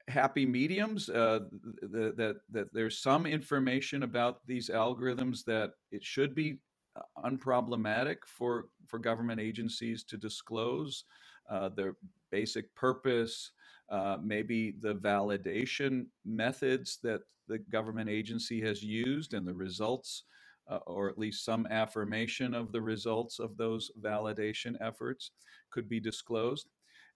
happy 0.08 0.46
mediums 0.46 1.10
uh, 1.10 1.40
that, 1.82 2.16
that 2.16 2.38
that 2.50 2.74
there's 2.74 3.00
some 3.00 3.26
information 3.26 4.04
about 4.04 4.46
these 4.48 4.70
algorithms 4.70 5.44
that 5.44 5.74
it 5.92 6.04
should 6.04 6.34
be 6.34 6.60
uh, 6.96 7.30
unproblematic 7.30 8.18
for 8.26 8.66
for 8.86 9.00
government 9.00 9.40
agencies 9.40 10.04
to 10.04 10.18
disclose 10.18 11.04
uh, 11.50 11.70
their 11.70 11.96
basic 12.32 12.74
purpose 12.76 13.52
uh, 13.90 14.18
maybe 14.22 14.76
the 14.82 14.96
validation 14.96 16.06
methods 16.26 17.00
that 17.04 17.22
the 17.48 17.58
government 17.58 18.10
agency 18.10 18.62
has 18.62 18.84
used 18.84 19.34
and 19.34 19.48
the 19.48 19.54
results 19.54 20.24
uh, 20.70 20.80
or 20.86 21.10
at 21.10 21.18
least 21.18 21.46
some 21.46 21.66
affirmation 21.68 22.54
of 22.54 22.72
the 22.72 22.82
results 22.82 23.40
of 23.40 23.56
those 23.56 23.90
validation 24.02 24.76
efforts 24.82 25.32
could 25.72 25.88
be 25.88 26.00
disclosed 26.00 26.68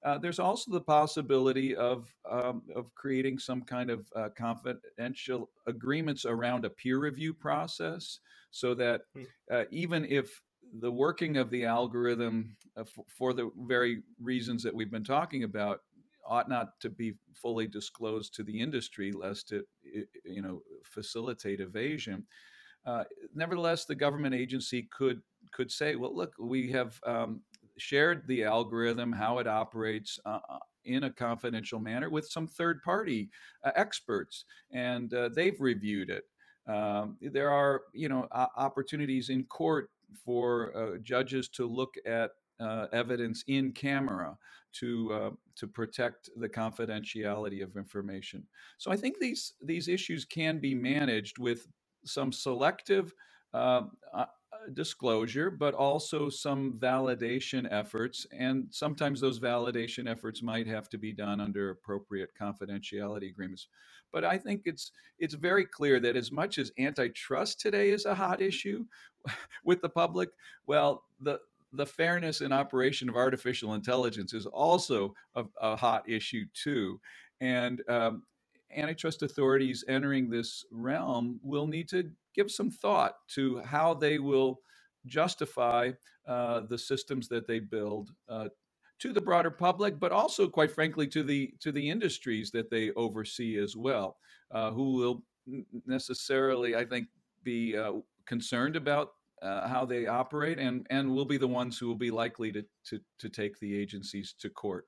uh, 0.04 0.18
there's 0.18 0.40
also 0.40 0.72
the 0.72 0.82
possibility 0.82 1.76
of 1.76 2.14
um, 2.30 2.64
of 2.76 2.94
creating 2.96 3.38
some 3.38 3.62
kind 3.62 3.90
of 3.90 4.08
uh, 4.16 4.30
confidential 4.36 5.50
agreements 5.68 6.26
around 6.26 6.66
a 6.66 6.70
peer 6.70 7.00
review 7.00 7.34
process, 7.34 8.20
so 8.50 8.74
that 8.74 9.02
hmm. 9.14 9.24
uh, 9.52 9.64
even 9.72 10.06
if 10.06 10.42
the 10.80 10.92
working 10.92 11.38
of 11.38 11.50
the 11.50 11.66
algorithm 11.66 12.56
uh, 12.78 12.82
f- 12.82 13.06
for 13.08 13.34
the 13.34 13.52
very 13.68 14.02
reasons 14.20 14.64
that 14.64 14.74
we've 14.74 14.92
been 14.92 15.04
talking 15.04 15.44
about 15.44 15.82
ought 16.26 16.50
not 16.50 16.80
to 16.80 16.90
be 16.90 17.14
fully 17.34 17.68
disclosed 17.68 18.34
to 18.34 18.44
the 18.44 18.60
industry 18.60 19.12
lest 19.12 19.52
it, 19.52 19.66
it 19.84 20.08
you 20.24 20.42
know 20.42 20.62
facilitate 20.84 21.60
evasion 21.60 22.26
uh, 22.86 23.04
nevertheless 23.36 23.86
the 23.86 23.96
government 23.96 24.34
agency 24.34 24.88
could 24.96 25.22
could 25.52 25.72
say 25.72 25.96
well 25.96 26.16
look 26.16 26.34
we 26.40 26.72
have 26.72 27.00
um, 27.06 27.42
shared 27.78 28.28
the 28.28 28.44
algorithm, 28.44 29.12
how 29.12 29.40
it 29.40 29.48
operates 29.48 30.20
uh, 30.26 30.40
uh, 30.50 30.60
in 30.86 31.04
a 31.04 31.10
confidential 31.12 31.80
manner 31.80 32.10
with 32.10 32.28
some 32.28 32.48
third 32.48 32.82
party 32.84 33.30
uh, 33.64 33.72
experts, 33.76 34.46
and 34.72 35.14
uh, 35.14 35.30
they've 35.36 35.60
reviewed 35.60 36.10
it. 36.10 36.24
Um, 36.68 37.18
there 37.22 37.52
are, 37.52 37.84
you 37.94 38.10
know, 38.10 38.28
opportunities 38.32 39.30
in 39.30 39.44
court 39.46 39.90
for 40.24 40.76
uh, 40.76 40.98
judges 41.02 41.50
to 41.50 41.66
look 41.66 41.96
at 42.06 42.32
evidence 42.94 43.44
in 43.48 43.72
camera 43.72 44.38
to 44.74 45.36
to 45.56 45.68
protect 45.68 46.30
the 46.38 46.48
confidentiality 46.48 47.64
of 47.64 47.76
information. 47.76 48.48
So 48.78 48.92
I 48.92 48.96
think 48.96 49.18
these 49.20 49.54
these 49.64 49.88
issues 49.88 50.26
can 50.26 50.60
be 50.60 50.76
managed 50.76 51.40
with 51.40 51.68
some 52.06 52.32
selective 52.32 53.14
uh, 53.54 53.82
disclosure, 54.74 55.50
but 55.50 55.74
also 55.74 56.30
some 56.30 56.74
validation 56.74 57.68
efforts. 57.72 58.26
And 58.32 58.68
sometimes 58.70 59.20
those 59.20 59.40
validation 59.40 60.10
efforts 60.10 60.42
might 60.42 60.68
have 60.68 60.90
to 60.90 60.98
be 60.98 61.14
done 61.14 61.42
under 61.42 61.70
appropriate 61.70 62.30
confidentiality 62.40 63.30
agreements. 63.30 63.68
But 64.12 64.26
I 64.26 64.38
think 64.38 64.64
it's 64.66 64.92
it's 65.20 65.34
very 65.34 65.66
clear 65.66 66.00
that 66.00 66.16
as 66.16 66.32
much 66.32 66.58
as 66.58 66.72
antitrust 66.78 67.60
today 67.60 67.92
is 67.92 68.06
a 68.06 68.16
hot 68.16 68.42
issue 68.42 68.86
with 69.64 69.82
the 69.82 69.90
public, 69.90 70.30
well, 70.68 71.04
the 71.22 71.40
the 71.74 71.86
fairness 71.86 72.42
and 72.42 72.54
operation 72.54 73.08
of 73.08 73.16
artificial 73.16 73.74
intelligence 73.76 74.34
is 74.34 74.46
also 74.46 75.14
a, 75.36 75.46
a 75.62 75.76
hot 75.76 76.08
issue 76.10 76.46
too. 76.54 77.00
And 77.40 77.82
um, 77.88 78.24
antitrust 78.76 79.24
authorities 79.24 79.84
entering 79.88 80.30
this 80.30 80.66
realm 80.72 81.40
will 81.44 81.68
need 81.68 81.88
to 81.90 82.12
give 82.36 82.52
some 82.52 82.72
thought 82.72 83.14
to 83.36 83.60
how 83.60 83.94
they 83.94 84.20
will 84.20 84.60
justify 85.06 85.92
uh, 86.28 86.62
the 86.70 86.78
systems 86.78 87.28
that 87.28 87.48
they 87.48 87.60
build 87.60 88.12
uh, 88.30 88.48
to 89.00 89.12
the 89.12 89.22
broader 89.22 89.50
public, 89.50 90.00
but 90.00 90.12
also, 90.12 90.48
quite 90.48 90.72
frankly, 90.72 91.08
to 91.08 91.24
the 91.24 91.54
to 91.60 91.72
the 91.72 91.90
industries 91.90 92.52
that 92.52 92.70
they 92.70 92.92
oversee 92.92 93.58
as 93.58 93.76
well, 93.76 94.18
uh, 94.52 94.72
who 94.72 94.94
will 94.94 95.24
necessarily, 95.88 96.76
I 96.76 96.86
think, 96.86 97.08
be 97.44 97.76
uh, 97.76 97.94
concerned 98.28 98.76
about 98.76 99.14
uh, 99.42 99.68
how 99.68 99.86
they 99.86 100.06
operate, 100.06 100.60
and 100.60 100.86
and 100.92 101.10
will 101.10 101.26
be 101.26 101.38
the 101.38 101.48
ones 101.48 101.80
who 101.80 101.88
will 101.88 101.96
be 101.96 102.12
likely 102.12 102.52
to 102.52 102.64
to, 102.90 103.00
to 103.20 103.30
take 103.30 103.60
the 103.60 103.76
agencies 103.76 104.36
to 104.40 104.50
court. 104.50 104.86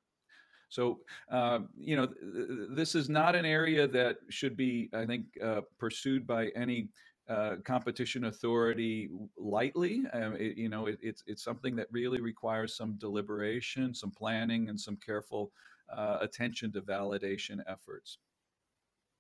So, 0.70 1.00
uh, 1.32 1.60
you 1.78 1.96
know, 1.96 2.08
th- 2.08 2.70
this 2.72 2.96
is 2.96 3.08
not 3.08 3.36
an 3.36 3.46
area 3.46 3.88
that 3.88 4.18
should 4.30 4.58
be, 4.58 4.90
I 4.94 5.06
think, 5.06 5.26
uh, 5.44 5.62
pursued 5.80 6.26
by 6.26 6.48
any 6.56 6.90
uh, 7.30 7.56
competition 7.64 8.26
authority 8.26 9.10
lightly. 9.38 10.04
Um, 10.14 10.36
it, 10.36 10.58
you 10.58 10.70
know, 10.70 10.88
it, 10.88 11.00
it's 11.02 11.24
it's 11.26 11.44
something 11.44 11.76
that 11.78 11.88
really 11.92 12.22
requires 12.22 12.76
some 12.76 12.94
deliberation, 12.98 13.94
some 13.94 14.12
planning, 14.12 14.70
and 14.70 14.80
some 14.80 14.98
careful 14.98 15.52
uh, 15.96 16.18
attention 16.22 16.72
to 16.74 16.82
validation 16.82 17.60
efforts. 17.68 18.18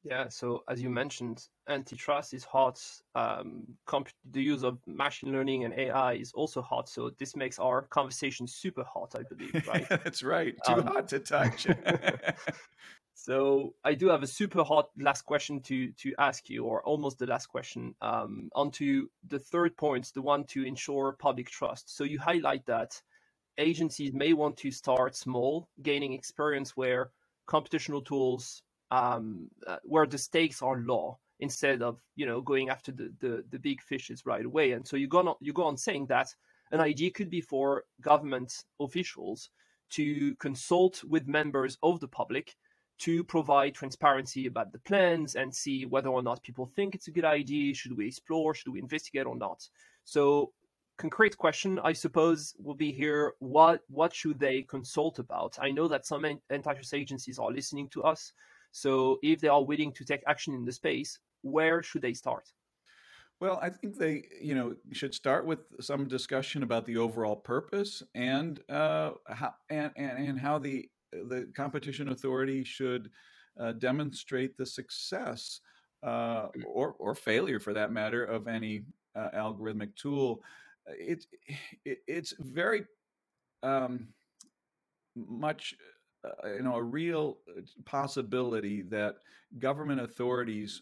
Yeah, 0.03 0.27
so 0.27 0.65
as 0.67 0.81
you 0.81 0.89
mentioned, 0.89 1.47
antitrust 1.69 2.33
is 2.33 2.43
hot. 2.43 2.77
Um, 3.15 3.63
comp- 3.85 4.09
the 4.31 4.43
use 4.43 4.63
of 4.63 4.79
machine 4.85 5.31
learning 5.31 5.63
and 5.63 5.73
AI 5.75 6.13
is 6.15 6.33
also 6.33 6.61
hot. 6.61 6.89
So 6.89 7.11
this 7.19 7.37
makes 7.37 7.57
our 7.57 7.83
conversation 7.83 8.45
super 8.45 8.83
hot, 8.83 9.15
I 9.15 9.23
believe, 9.23 9.55
right? 9.65 9.87
That's 9.89 10.21
right. 10.21 10.55
Too 10.65 10.73
um, 10.73 10.87
hot 10.87 11.07
to 11.09 11.19
touch. 11.19 11.67
so 13.13 13.73
I 13.83 13.93
do 13.93 14.07
have 14.09 14.23
a 14.23 14.27
super 14.27 14.63
hot 14.63 14.89
last 14.97 15.21
question 15.23 15.61
to 15.61 15.91
to 15.91 16.13
ask 16.17 16.49
you, 16.49 16.65
or 16.65 16.83
almost 16.83 17.19
the 17.19 17.27
last 17.27 17.47
question. 17.47 17.95
Um, 18.01 18.49
onto 18.55 19.07
the 19.27 19.39
third 19.39 19.77
point, 19.77 20.11
the 20.13 20.21
one 20.21 20.45
to 20.45 20.63
ensure 20.63 21.13
public 21.13 21.49
trust. 21.49 21.95
So 21.95 22.03
you 22.03 22.19
highlight 22.19 22.65
that 22.65 23.01
agencies 23.57 24.13
may 24.13 24.33
want 24.33 24.57
to 24.57 24.71
start 24.71 25.15
small, 25.15 25.67
gaining 25.81 26.13
experience 26.13 26.75
where 26.75 27.11
computational 27.47 28.03
tools 28.03 28.63
um, 28.91 29.49
uh, 29.67 29.77
where 29.83 30.05
the 30.05 30.17
stakes 30.17 30.61
are 30.61 30.77
low 30.81 31.19
instead 31.39 31.81
of 31.81 31.99
you 32.15 32.25
know 32.25 32.41
going 32.41 32.69
after 32.69 32.91
the, 32.91 33.11
the, 33.19 33.43
the 33.51 33.59
big 33.59 33.81
fishes 33.81 34.25
right 34.25 34.45
away. 34.45 34.71
And 34.71 34.87
so 34.87 34.97
you 34.97 35.07
go 35.07 35.19
on, 35.19 35.35
you 35.39 35.53
go 35.53 35.63
on 35.63 35.77
saying 35.77 36.07
that 36.07 36.33
an 36.71 36.79
idea 36.79 37.11
could 37.11 37.29
be 37.29 37.41
for 37.41 37.83
government 38.01 38.63
officials 38.79 39.49
to 39.91 40.35
consult 40.35 41.03
with 41.03 41.27
members 41.27 41.77
of 41.83 41.99
the 41.99 42.07
public 42.07 42.55
to 42.99 43.23
provide 43.23 43.73
transparency 43.73 44.45
about 44.45 44.71
the 44.71 44.79
plans 44.79 45.35
and 45.35 45.53
see 45.53 45.85
whether 45.85 46.09
or 46.09 46.23
not 46.23 46.43
people 46.43 46.71
think 46.75 46.95
it's 46.95 47.07
a 47.07 47.11
good 47.11 47.25
idea. 47.25 47.73
Should 47.73 47.97
we 47.97 48.07
explore? 48.07 48.53
Should 48.53 48.73
we 48.73 48.79
investigate 48.79 49.25
or 49.25 49.35
not? 49.35 49.67
So 50.03 50.53
concrete 50.99 51.35
question 51.35 51.79
i 51.83 51.91
suppose 51.91 52.53
will 52.59 52.75
be 52.75 52.91
here 52.91 53.33
what 53.39 53.81
what 53.89 54.13
should 54.13 54.39
they 54.39 54.61
consult 54.61 55.17
about 55.17 55.57
i 55.59 55.71
know 55.71 55.87
that 55.87 56.05
some 56.05 56.23
antitrust 56.51 56.93
agencies 56.93 57.39
are 57.39 57.51
listening 57.51 57.89
to 57.89 58.03
us 58.03 58.31
so 58.73 59.19
if 59.21 59.39
they 59.39 59.47
are 59.47 59.63
willing 59.63 59.93
to 59.93 60.03
take 60.03 60.23
action 60.27 60.55
in 60.55 60.65
the 60.65 60.71
space, 60.71 61.19
where 61.43 61.83
should 61.83 62.01
they 62.01 62.13
start? 62.13 62.51
Well, 63.39 63.59
I 63.61 63.69
think 63.69 63.97
they, 63.97 64.23
you 64.41 64.55
know, 64.55 64.75
should 64.91 65.13
start 65.13 65.45
with 65.45 65.67
some 65.79 66.07
discussion 66.07 66.63
about 66.63 66.85
the 66.85 66.97
overall 66.97 67.35
purpose 67.35 68.01
and 68.15 68.59
uh, 68.69 69.11
how 69.27 69.53
and, 69.69 69.91
and, 69.95 70.27
and 70.27 70.39
how 70.39 70.59
the 70.59 70.89
the 71.27 71.49
competition 71.55 72.09
authority 72.09 72.63
should 72.63 73.09
uh, 73.59 73.73
demonstrate 73.73 74.57
the 74.57 74.65
success 74.65 75.61
uh, 76.03 76.47
mm. 76.47 76.63
or 76.67 76.95
or 76.99 77.15
failure, 77.15 77.59
for 77.59 77.73
that 77.73 77.91
matter, 77.91 78.23
of 78.23 78.47
any 78.47 78.83
uh, 79.15 79.29
algorithmic 79.35 79.95
tool. 79.95 80.41
It, 80.87 81.25
it 81.85 81.99
it's 82.07 82.33
very 82.39 82.85
um, 83.61 84.07
much 85.15 85.75
uh, 86.25 86.49
you 86.49 86.63
know 86.63 86.75
a 86.75 86.83
real 86.83 87.37
uh, 87.49 87.61
possibility 87.85 88.81
that 88.83 89.15
government 89.59 90.01
authorities 90.01 90.81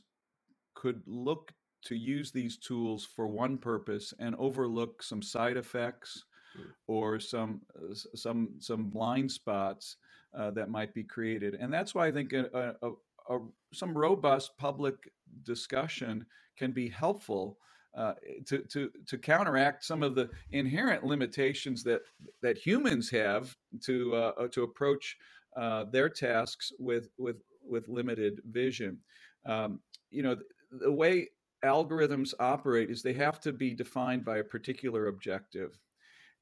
could 0.73 1.01
look 1.05 1.51
to 1.83 1.95
use 1.95 2.31
these 2.31 2.57
tools 2.57 3.07
for 3.15 3.27
one 3.27 3.57
purpose 3.57 4.13
and 4.19 4.35
overlook 4.35 5.01
some 5.01 5.21
side 5.21 5.57
effects 5.57 6.23
hmm. 6.55 6.69
or 6.87 7.19
some 7.19 7.61
uh, 7.75 7.93
some 8.15 8.49
some 8.59 8.85
blind 8.85 9.31
spots 9.31 9.97
uh, 10.37 10.51
that 10.51 10.69
might 10.69 10.93
be 10.93 11.03
created 11.03 11.55
and 11.55 11.73
that's 11.73 11.93
why 11.93 12.07
i 12.07 12.11
think 12.11 12.33
a, 12.33 12.75
a, 12.81 12.91
a, 13.33 13.39
some 13.73 13.97
robust 13.97 14.57
public 14.57 14.95
discussion 15.43 16.25
can 16.57 16.71
be 16.71 16.89
helpful 16.89 17.57
uh, 17.95 18.13
to, 18.45 18.59
to, 18.59 18.89
to 19.05 19.17
counteract 19.17 19.83
some 19.83 20.01
of 20.01 20.15
the 20.15 20.29
inherent 20.51 21.03
limitations 21.03 21.83
that, 21.83 22.01
that 22.41 22.57
humans 22.57 23.09
have 23.09 23.55
to, 23.81 24.15
uh, 24.15 24.31
uh, 24.39 24.47
to 24.47 24.63
approach 24.63 25.17
uh, 25.57 25.83
their 25.91 26.07
tasks 26.07 26.71
with, 26.79 27.09
with, 27.17 27.41
with 27.67 27.89
limited 27.89 28.41
vision. 28.49 28.97
Um, 29.45 29.81
you 30.09 30.23
know, 30.23 30.35
the, 30.35 30.45
the 30.71 30.91
way 30.91 31.29
algorithms 31.65 32.33
operate 32.39 32.89
is 32.89 33.01
they 33.01 33.13
have 33.13 33.41
to 33.41 33.51
be 33.51 33.73
defined 33.73 34.23
by 34.23 34.37
a 34.37 34.43
particular 34.43 35.07
objective. 35.07 35.77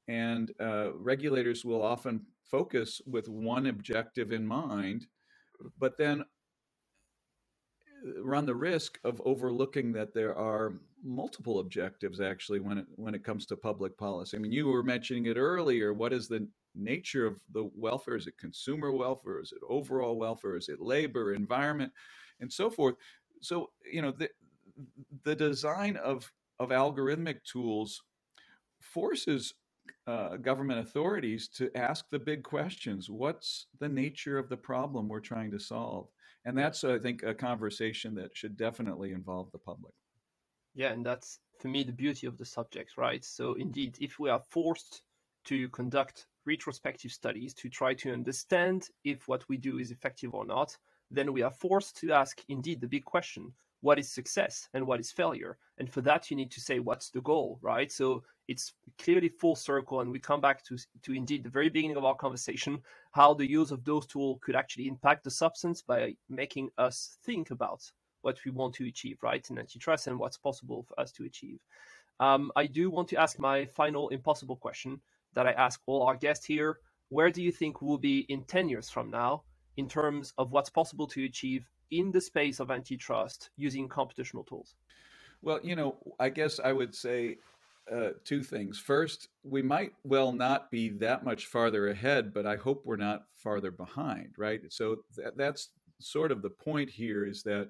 And 0.06 0.52
uh, 0.60 0.92
regulators 0.94 1.64
will 1.64 1.82
often 1.82 2.20
focus 2.50 3.00
with 3.06 3.28
one 3.28 3.66
objective 3.66 4.32
in 4.32 4.46
mind, 4.46 5.06
but 5.78 5.96
then 5.96 6.22
uh, 8.06 8.22
run 8.22 8.46
the 8.46 8.54
risk 8.54 8.98
of 9.04 9.20
overlooking 9.24 9.92
that 9.92 10.14
there 10.14 10.34
are 10.36 10.74
multiple 11.02 11.60
objectives 11.60 12.20
actually 12.20 12.60
when 12.60 12.78
it 12.78 12.86
when 12.96 13.14
it 13.14 13.24
comes 13.24 13.46
to 13.46 13.56
public 13.56 13.96
policy. 13.96 14.36
I 14.36 14.40
mean, 14.40 14.52
you 14.52 14.66
were 14.66 14.82
mentioning 14.82 15.26
it 15.26 15.36
earlier. 15.36 15.92
What 15.92 16.12
is 16.12 16.28
the 16.28 16.46
nature 16.74 17.26
of 17.26 17.40
the 17.52 17.70
welfare? 17.74 18.16
Is 18.16 18.26
it 18.26 18.38
consumer 18.38 18.92
welfare? 18.92 19.40
Is 19.40 19.52
it 19.52 19.62
overall 19.68 20.16
welfare? 20.16 20.56
Is 20.56 20.68
it 20.68 20.80
labor, 20.80 21.34
environment, 21.34 21.92
and 22.40 22.52
so 22.52 22.70
forth? 22.70 22.96
So 23.40 23.70
you 23.90 24.02
know 24.02 24.12
the 24.12 24.28
the 25.24 25.34
design 25.34 25.96
of 25.96 26.30
of 26.58 26.70
algorithmic 26.70 27.42
tools 27.44 28.02
forces 28.80 29.54
uh, 30.06 30.36
government 30.36 30.80
authorities 30.80 31.48
to 31.48 31.70
ask 31.76 32.06
the 32.10 32.18
big 32.18 32.42
questions. 32.42 33.10
What's 33.10 33.66
the 33.78 33.88
nature 33.88 34.38
of 34.38 34.48
the 34.48 34.56
problem 34.56 35.08
we're 35.08 35.20
trying 35.20 35.50
to 35.52 35.58
solve? 35.58 36.08
And 36.44 36.56
that's, 36.56 36.84
I 36.84 36.98
think, 36.98 37.22
a 37.22 37.34
conversation 37.34 38.14
that 38.14 38.36
should 38.36 38.56
definitely 38.56 39.12
involve 39.12 39.50
the 39.52 39.58
public. 39.58 39.94
Yeah, 40.74 40.92
and 40.92 41.04
that's 41.04 41.40
for 41.58 41.68
me 41.68 41.82
the 41.82 41.92
beauty 41.92 42.26
of 42.26 42.38
the 42.38 42.44
subject, 42.44 42.96
right? 42.96 43.24
So, 43.24 43.54
indeed, 43.54 43.98
if 44.00 44.18
we 44.18 44.30
are 44.30 44.42
forced 44.50 45.02
to 45.44 45.68
conduct 45.70 46.26
retrospective 46.46 47.12
studies 47.12 47.52
to 47.54 47.68
try 47.68 47.94
to 47.94 48.12
understand 48.12 48.88
if 49.04 49.28
what 49.28 49.48
we 49.48 49.56
do 49.56 49.78
is 49.78 49.90
effective 49.90 50.34
or 50.34 50.46
not, 50.46 50.76
then 51.10 51.32
we 51.32 51.42
are 51.42 51.50
forced 51.50 51.96
to 51.98 52.12
ask, 52.12 52.42
indeed, 52.48 52.80
the 52.80 52.88
big 52.88 53.04
question 53.04 53.52
what 53.80 53.98
is 53.98 54.12
success 54.12 54.68
and 54.74 54.86
what 54.86 55.00
is 55.00 55.10
failure? 55.10 55.56
And 55.78 55.90
for 55.90 56.00
that, 56.02 56.30
you 56.30 56.36
need 56.36 56.50
to 56.52 56.60
say, 56.60 56.78
what's 56.78 57.10
the 57.10 57.20
goal, 57.20 57.58
right? 57.62 57.90
So, 57.90 58.22
it's 58.48 58.72
clearly 58.98 59.28
full 59.28 59.54
circle, 59.54 60.00
and 60.00 60.10
we 60.10 60.18
come 60.18 60.40
back 60.40 60.64
to, 60.64 60.76
to 61.02 61.12
indeed 61.12 61.44
the 61.44 61.50
very 61.50 61.68
beginning 61.68 61.96
of 61.96 62.04
our 62.04 62.16
conversation 62.16 62.82
how 63.12 63.32
the 63.32 63.48
use 63.48 63.70
of 63.70 63.84
those 63.84 64.06
tools 64.06 64.40
could 64.42 64.56
actually 64.56 64.88
impact 64.88 65.22
the 65.22 65.30
substance 65.30 65.82
by 65.82 66.16
making 66.28 66.68
us 66.76 67.16
think 67.24 67.52
about 67.52 67.80
what 68.22 68.40
we 68.44 68.50
want 68.50 68.74
to 68.74 68.88
achieve, 68.88 69.18
right, 69.22 69.48
in 69.50 69.58
antitrust 69.58 70.08
and 70.08 70.18
what's 70.18 70.36
possible 70.36 70.82
for 70.82 70.98
us 70.98 71.12
to 71.12 71.24
achieve. 71.24 71.60
Um, 72.18 72.50
I 72.56 72.66
do 72.66 72.90
want 72.90 73.08
to 73.10 73.16
ask 73.16 73.38
my 73.38 73.66
final 73.66 74.08
impossible 74.08 74.56
question 74.56 75.00
that 75.34 75.46
I 75.46 75.52
ask 75.52 75.80
all 75.86 76.02
our 76.02 76.16
guests 76.16 76.44
here. 76.44 76.78
Where 77.08 77.30
do 77.30 77.42
you 77.42 77.52
think 77.52 77.80
we'll 77.80 77.98
be 77.98 78.26
in 78.28 78.42
10 78.44 78.68
years 78.68 78.90
from 78.90 79.10
now 79.10 79.44
in 79.76 79.88
terms 79.88 80.34
of 80.38 80.50
what's 80.50 80.70
possible 80.70 81.06
to 81.08 81.24
achieve 81.24 81.68
in 81.90 82.10
the 82.10 82.20
space 82.20 82.60
of 82.60 82.70
antitrust 82.70 83.50
using 83.56 83.88
computational 83.88 84.46
tools? 84.46 84.74
Well, 85.42 85.60
you 85.62 85.76
know, 85.76 85.96
I 86.18 86.28
guess 86.28 86.60
I 86.60 86.72
would 86.72 86.94
say 86.94 87.38
uh, 87.90 88.10
two 88.24 88.42
things. 88.42 88.78
First, 88.78 89.28
we 89.42 89.62
might 89.62 89.92
well 90.04 90.32
not 90.32 90.70
be 90.70 90.90
that 90.90 91.24
much 91.24 91.46
farther 91.46 91.88
ahead, 91.88 92.32
but 92.32 92.46
I 92.46 92.56
hope 92.56 92.82
we're 92.84 92.96
not 92.96 93.24
farther 93.34 93.70
behind, 93.70 94.34
right? 94.36 94.60
So 94.68 94.98
th- 95.16 95.34
that's 95.36 95.70
sort 95.98 96.30
of 96.30 96.42
the 96.42 96.50
point 96.50 96.90
here 96.90 97.26
is 97.26 97.42
that 97.44 97.68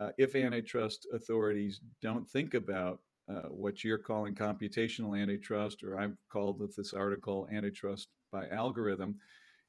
uh, 0.00 0.10
if 0.16 0.34
antitrust 0.34 1.06
authorities 1.12 1.80
don't 2.00 2.28
think 2.28 2.54
about 2.54 3.00
uh, 3.28 3.48
what 3.48 3.84
you're 3.84 3.98
calling 3.98 4.34
computational 4.34 5.20
antitrust, 5.20 5.82
or 5.82 5.98
I've 5.98 6.16
called 6.30 6.58
with 6.58 6.74
this 6.74 6.92
article 6.92 7.48
antitrust 7.52 8.08
by 8.32 8.48
algorithm, 8.48 9.16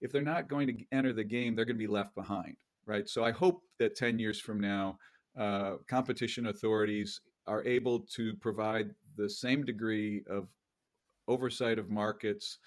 if 0.02 0.12
they're 0.12 0.22
not 0.22 0.48
going 0.48 0.68
to 0.68 0.86
enter 0.92 1.14
the 1.14 1.24
game, 1.24 1.56
they're 1.56 1.66
going 1.66 1.78
to 1.78 1.88
be 1.88 1.88
left 1.88 2.16
behind, 2.16 2.56
right? 2.86 3.08
So 3.08 3.24
I 3.24 3.32
hope 3.32 3.64
that 3.80 3.96
10 3.96 4.20
years 4.20 4.40
from 4.40 4.60
now, 4.60 4.98
uh, 5.38 5.76
competition 5.90 6.48
authorities 6.48 7.22
are 7.48 7.64
able 7.66 8.00
to 8.16 8.34
provide 8.36 8.92
the 9.18 9.30
same 9.30 9.64
degree 9.64 10.24
of 10.30 10.48
oversight 11.28 11.80
of 11.80 11.90
markets 11.90 12.60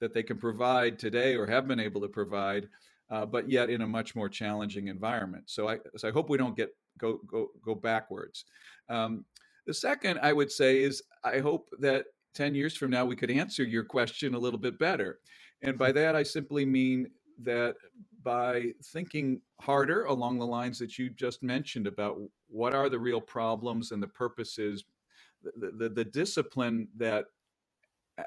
that 0.00 0.12
they 0.12 0.22
can 0.22 0.36
provide 0.36 0.98
today 0.98 1.36
or 1.36 1.46
have 1.46 1.68
been 1.68 1.80
able 1.80 2.00
to 2.00 2.08
provide, 2.08 2.68
uh, 3.10 3.26
but 3.26 3.50
yet 3.50 3.70
in 3.70 3.82
a 3.82 3.86
much 3.86 4.14
more 4.14 4.28
challenging 4.28 4.88
environment. 4.88 5.44
So 5.46 5.68
I, 5.68 5.78
so 5.96 6.08
I 6.08 6.10
hope 6.10 6.28
we 6.28 6.38
don't 6.38 6.56
get 6.56 6.70
go 6.98 7.20
go 7.26 7.48
go 7.64 7.74
backwards. 7.74 8.44
Um, 8.88 9.24
the 9.66 9.74
second 9.74 10.18
I 10.22 10.32
would 10.32 10.50
say 10.50 10.82
is 10.82 11.02
I 11.22 11.38
hope 11.38 11.68
that 11.80 12.06
10 12.34 12.54
years 12.54 12.76
from 12.76 12.90
now 12.90 13.04
we 13.04 13.16
could 13.16 13.30
answer 13.30 13.64
your 13.64 13.84
question 13.84 14.34
a 14.34 14.38
little 14.38 14.58
bit 14.58 14.78
better. 14.78 15.20
And 15.62 15.78
by 15.78 15.92
that 15.92 16.14
I 16.14 16.22
simply 16.22 16.64
mean 16.64 17.08
that 17.42 17.76
by 18.22 18.72
thinking 18.82 19.40
harder 19.60 20.04
along 20.04 20.38
the 20.38 20.46
lines 20.46 20.78
that 20.78 20.98
you 20.98 21.10
just 21.10 21.42
mentioned 21.42 21.86
about 21.86 22.18
what 22.48 22.74
are 22.74 22.88
the 22.88 22.98
real 22.98 23.20
problems 23.20 23.92
and 23.92 24.02
the 24.02 24.08
purposes, 24.08 24.84
the, 25.42 25.72
the, 25.76 25.88
the 25.88 26.04
discipline 26.04 26.88
that 26.96 27.26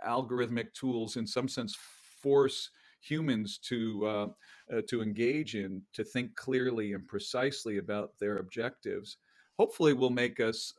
algorithmic 0.06 0.74
tools 0.74 1.16
in 1.16 1.26
some 1.26 1.48
sense 1.48 1.76
force 2.22 2.70
humans 3.02 3.58
to 3.60 4.06
uh, 4.06 4.28
uh, 4.76 4.82
to 4.88 5.02
engage 5.02 5.56
in 5.56 5.82
to 5.94 6.04
think 6.04 6.36
clearly 6.36 6.94
and 6.94 7.08
precisely 7.08 7.78
about 7.78 8.12
their 8.20 8.38
objectives 8.38 9.18
hopefully 9.58 9.94
will 9.94 10.10
make 10.10 10.40
us 10.40 10.74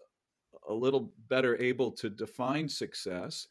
a 0.68 0.74
little 0.74 1.12
better 1.28 1.56
able 1.60 1.90
to 1.90 2.10
define 2.10 2.68
success. 2.68 3.46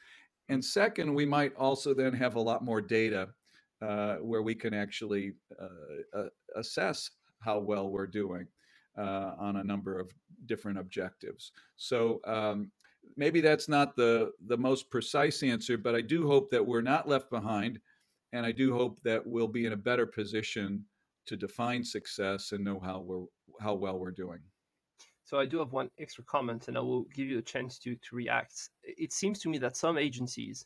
And 0.49 0.63
second 0.63 1.13
we 1.13 1.25
might 1.25 1.55
also 1.55 1.93
then 1.93 2.13
have 2.13 2.35
a 2.35 2.41
lot 2.41 2.63
more 2.63 2.81
data 2.81 3.29
uh, 3.81 4.15
where 4.15 4.41
we 4.41 4.55
can 4.55 4.73
actually 4.73 5.33
uh, 5.61 6.19
uh, 6.19 6.29
assess 6.55 7.09
how 7.39 7.59
well 7.59 7.89
we're 7.89 8.07
doing 8.07 8.47
uh, 8.97 9.33
on 9.37 9.57
a 9.57 9.63
number 9.63 9.99
of 9.99 10.11
different 10.45 10.79
objectives. 10.79 11.51
So 11.75 12.19
um, 12.25 12.71
maybe 13.15 13.41
that's 13.41 13.69
not 13.69 13.95
the 13.95 14.31
the 14.47 14.57
most 14.57 14.89
precise 14.89 15.43
answer, 15.43 15.77
but 15.77 15.95
I 15.95 16.01
do 16.01 16.27
hope 16.27 16.49
that 16.51 16.65
we're 16.65 16.81
not 16.81 17.07
left 17.07 17.29
behind, 17.29 17.79
and 18.33 18.45
I 18.45 18.51
do 18.51 18.73
hope 18.73 18.99
that 19.03 19.25
we'll 19.25 19.47
be 19.47 19.65
in 19.65 19.73
a 19.73 19.77
better 19.77 20.05
position 20.05 20.83
to 21.27 21.37
define 21.37 21.83
success 21.83 22.51
and 22.51 22.63
know 22.63 22.79
how 22.79 22.99
we're 22.99 23.25
how 23.61 23.73
well 23.73 23.99
we're 23.99 24.11
doing. 24.11 24.39
So 25.23 25.37
I 25.37 25.45
do 25.45 25.59
have 25.59 25.73
one 25.73 25.89
extra 25.99 26.23
comment, 26.23 26.67
and 26.67 26.77
I 26.77 26.79
will 26.79 27.03
give 27.13 27.27
you 27.27 27.37
a 27.37 27.41
chance 27.41 27.77
to 27.79 27.95
to 27.95 28.15
react. 28.15 28.69
It 28.83 29.13
seems 29.13 29.39
to 29.39 29.49
me 29.49 29.57
that 29.59 29.77
some 29.77 29.97
agencies 29.97 30.65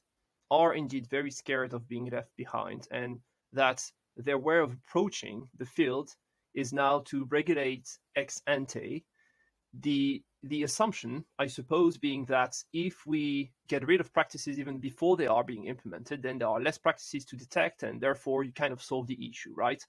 are 0.52 0.74
indeed 0.74 1.08
very 1.08 1.32
scared 1.32 1.74
of 1.74 1.88
being 1.88 2.06
left 2.08 2.36
behind, 2.36 2.88
and 2.92 3.20
that 3.54 3.82
their 4.18 4.38
way 4.38 4.60
of 4.60 4.74
approaching 4.74 5.48
the 5.58 5.66
field 5.66 6.12
is 6.54 6.74
now 6.74 7.00
to 7.00 7.26
regulate 7.26 7.88
ex 8.16 8.42
ante. 8.46 9.06
The 9.74 10.22
the 10.44 10.64
assumption, 10.64 11.24
I 11.40 11.48
suppose, 11.48 11.98
being 11.98 12.26
that 12.26 12.56
if 12.74 13.06
we 13.06 13.52
get 13.68 13.88
rid 13.88 14.02
of 14.02 14.12
practices 14.12 14.60
even 14.60 14.80
before 14.80 15.16
they 15.16 15.28
are 15.28 15.44
being 15.44 15.66
implemented, 15.66 16.24
then 16.24 16.40
there 16.40 16.48
are 16.48 16.60
less 16.60 16.78
practices 16.80 17.24
to 17.26 17.38
detect, 17.38 17.84
and 17.84 18.02
therefore 18.02 18.44
you 18.44 18.52
kind 18.52 18.74
of 18.74 18.82
solve 18.82 19.08
the 19.08 19.30
issue, 19.30 19.54
right? 19.56 19.82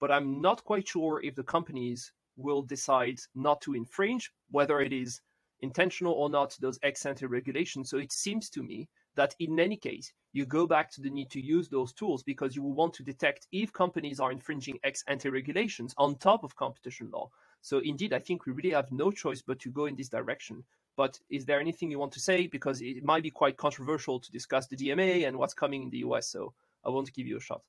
But 0.00 0.12
I'm 0.12 0.40
not 0.40 0.62
quite 0.64 0.86
sure 0.86 1.22
if 1.22 1.34
the 1.34 1.42
companies 1.42 2.12
will 2.36 2.62
decide 2.62 3.18
not 3.34 3.60
to 3.62 3.74
infringe, 3.74 4.30
whether 4.50 4.80
it 4.80 4.92
is 4.92 5.20
intentional 5.60 6.12
or 6.12 6.28
not, 6.28 6.56
those 6.60 6.78
ex 6.82 7.06
ante 7.06 7.26
regulations. 7.26 7.90
So 7.90 7.98
it 7.98 8.12
seems 8.12 8.50
to 8.50 8.62
me 8.62 8.88
that 9.16 9.34
in 9.38 9.58
any 9.58 9.76
case, 9.76 10.12
you 10.32 10.44
go 10.44 10.66
back 10.66 10.90
to 10.90 11.00
the 11.00 11.10
need 11.10 11.30
to 11.30 11.40
use 11.40 11.68
those 11.68 11.92
tools 11.92 12.22
because 12.22 12.56
you 12.56 12.62
will 12.62 12.74
want 12.74 12.94
to 12.94 13.02
detect 13.02 13.46
if 13.52 13.72
companies 13.72 14.20
are 14.20 14.32
infringing 14.32 14.78
ex 14.82 15.04
ante 15.06 15.28
regulations 15.28 15.94
on 15.98 16.16
top 16.16 16.44
of 16.44 16.56
competition 16.56 17.10
law. 17.12 17.30
So 17.60 17.78
indeed, 17.78 18.12
I 18.12 18.18
think 18.18 18.44
we 18.44 18.52
really 18.52 18.70
have 18.70 18.92
no 18.92 19.10
choice 19.10 19.42
but 19.42 19.60
to 19.60 19.70
go 19.70 19.86
in 19.86 19.96
this 19.96 20.08
direction. 20.08 20.64
But 20.96 21.18
is 21.30 21.44
there 21.44 21.60
anything 21.60 21.90
you 21.90 21.98
want 21.98 22.12
to 22.12 22.20
say? 22.20 22.46
Because 22.46 22.80
it 22.80 23.04
might 23.04 23.22
be 23.22 23.30
quite 23.30 23.56
controversial 23.56 24.20
to 24.20 24.32
discuss 24.32 24.66
the 24.66 24.76
DMA 24.76 25.26
and 25.26 25.36
what's 25.36 25.54
coming 25.54 25.82
in 25.82 25.90
the 25.90 25.98
US. 25.98 26.28
So 26.28 26.52
I 26.84 26.90
want 26.90 27.06
to 27.06 27.12
give 27.12 27.26
you 27.26 27.36
a 27.36 27.40
shot. 27.40 27.62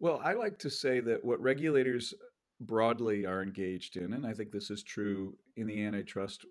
Well, 0.00 0.20
I 0.24 0.32
like 0.32 0.58
to 0.60 0.70
say 0.70 1.00
that 1.00 1.24
what 1.24 1.40
regulators 1.40 2.14
broadly 2.60 3.26
are 3.26 3.42
engaged 3.42 3.96
in, 3.96 4.14
and 4.14 4.26
I 4.26 4.32
think 4.32 4.50
this 4.50 4.70
is 4.70 4.82
true 4.82 5.36
in 5.56 5.66
the 5.66 5.84
antitrust 5.84 6.46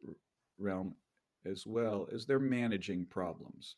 realm 0.58 0.96
as 1.46 1.66
well, 1.66 2.08
is 2.12 2.26
they're 2.26 2.40
managing 2.40 3.06
problems. 3.06 3.76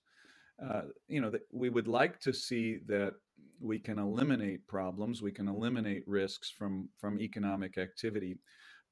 Uh, 0.64 0.84
you 1.08 1.22
know, 1.22 1.30
that 1.30 1.42
we 1.52 1.70
would 1.70 1.88
like 1.88 2.20
to 2.20 2.34
see 2.34 2.80
that 2.88 3.14
we 3.60 3.80
can 3.80 4.00
eliminate 4.00 4.68
problems, 4.68 5.22
we 5.22 5.32
can 5.32 5.48
eliminate 5.48 6.04
risks 6.08 6.50
from 6.50 6.90
from 7.00 7.20
economic 7.20 7.78
activity, 7.78 8.38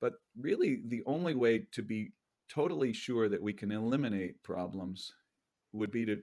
but 0.01 0.13
really 0.39 0.81
the 0.87 1.03
only 1.05 1.35
way 1.35 1.65
to 1.71 1.81
be 1.81 2.11
totally 2.49 2.93
sure 2.93 3.29
that 3.29 3.41
we 3.41 3.53
can 3.53 3.71
eliminate 3.71 4.41
problems 4.43 5.11
would 5.71 5.91
be 5.91 6.05
to 6.05 6.17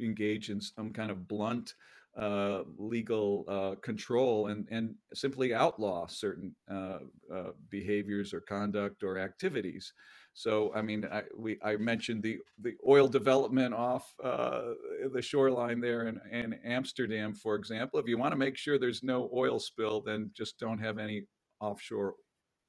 engage 0.00 0.50
in 0.50 0.60
some 0.60 0.92
kind 0.92 1.10
of 1.10 1.28
blunt 1.28 1.74
uh, 2.18 2.62
legal 2.78 3.44
uh, 3.46 3.74
control 3.82 4.46
and, 4.46 4.66
and 4.70 4.94
simply 5.12 5.52
outlaw 5.52 6.06
certain 6.06 6.54
uh, 6.70 6.98
uh, 7.34 7.50
behaviors 7.68 8.32
or 8.32 8.40
conduct 8.40 9.02
or 9.02 9.18
activities. 9.18 9.92
So, 10.38 10.70
I 10.74 10.82
mean, 10.82 11.08
I, 11.10 11.22
we, 11.34 11.58
I 11.64 11.76
mentioned 11.76 12.22
the, 12.22 12.40
the 12.60 12.74
oil 12.86 13.08
development 13.08 13.72
off 13.72 14.14
uh, 14.22 14.74
the 15.10 15.22
shoreline 15.22 15.80
there 15.80 16.08
in, 16.08 16.20
in 16.30 16.60
Amsterdam, 16.62 17.32
for 17.32 17.54
example. 17.54 17.98
If 17.98 18.06
you 18.06 18.18
want 18.18 18.32
to 18.32 18.36
make 18.36 18.58
sure 18.58 18.78
there's 18.78 19.02
no 19.02 19.30
oil 19.34 19.58
spill, 19.58 20.02
then 20.02 20.30
just 20.34 20.58
don't 20.58 20.78
have 20.78 20.98
any 20.98 21.24
offshore 21.58 22.16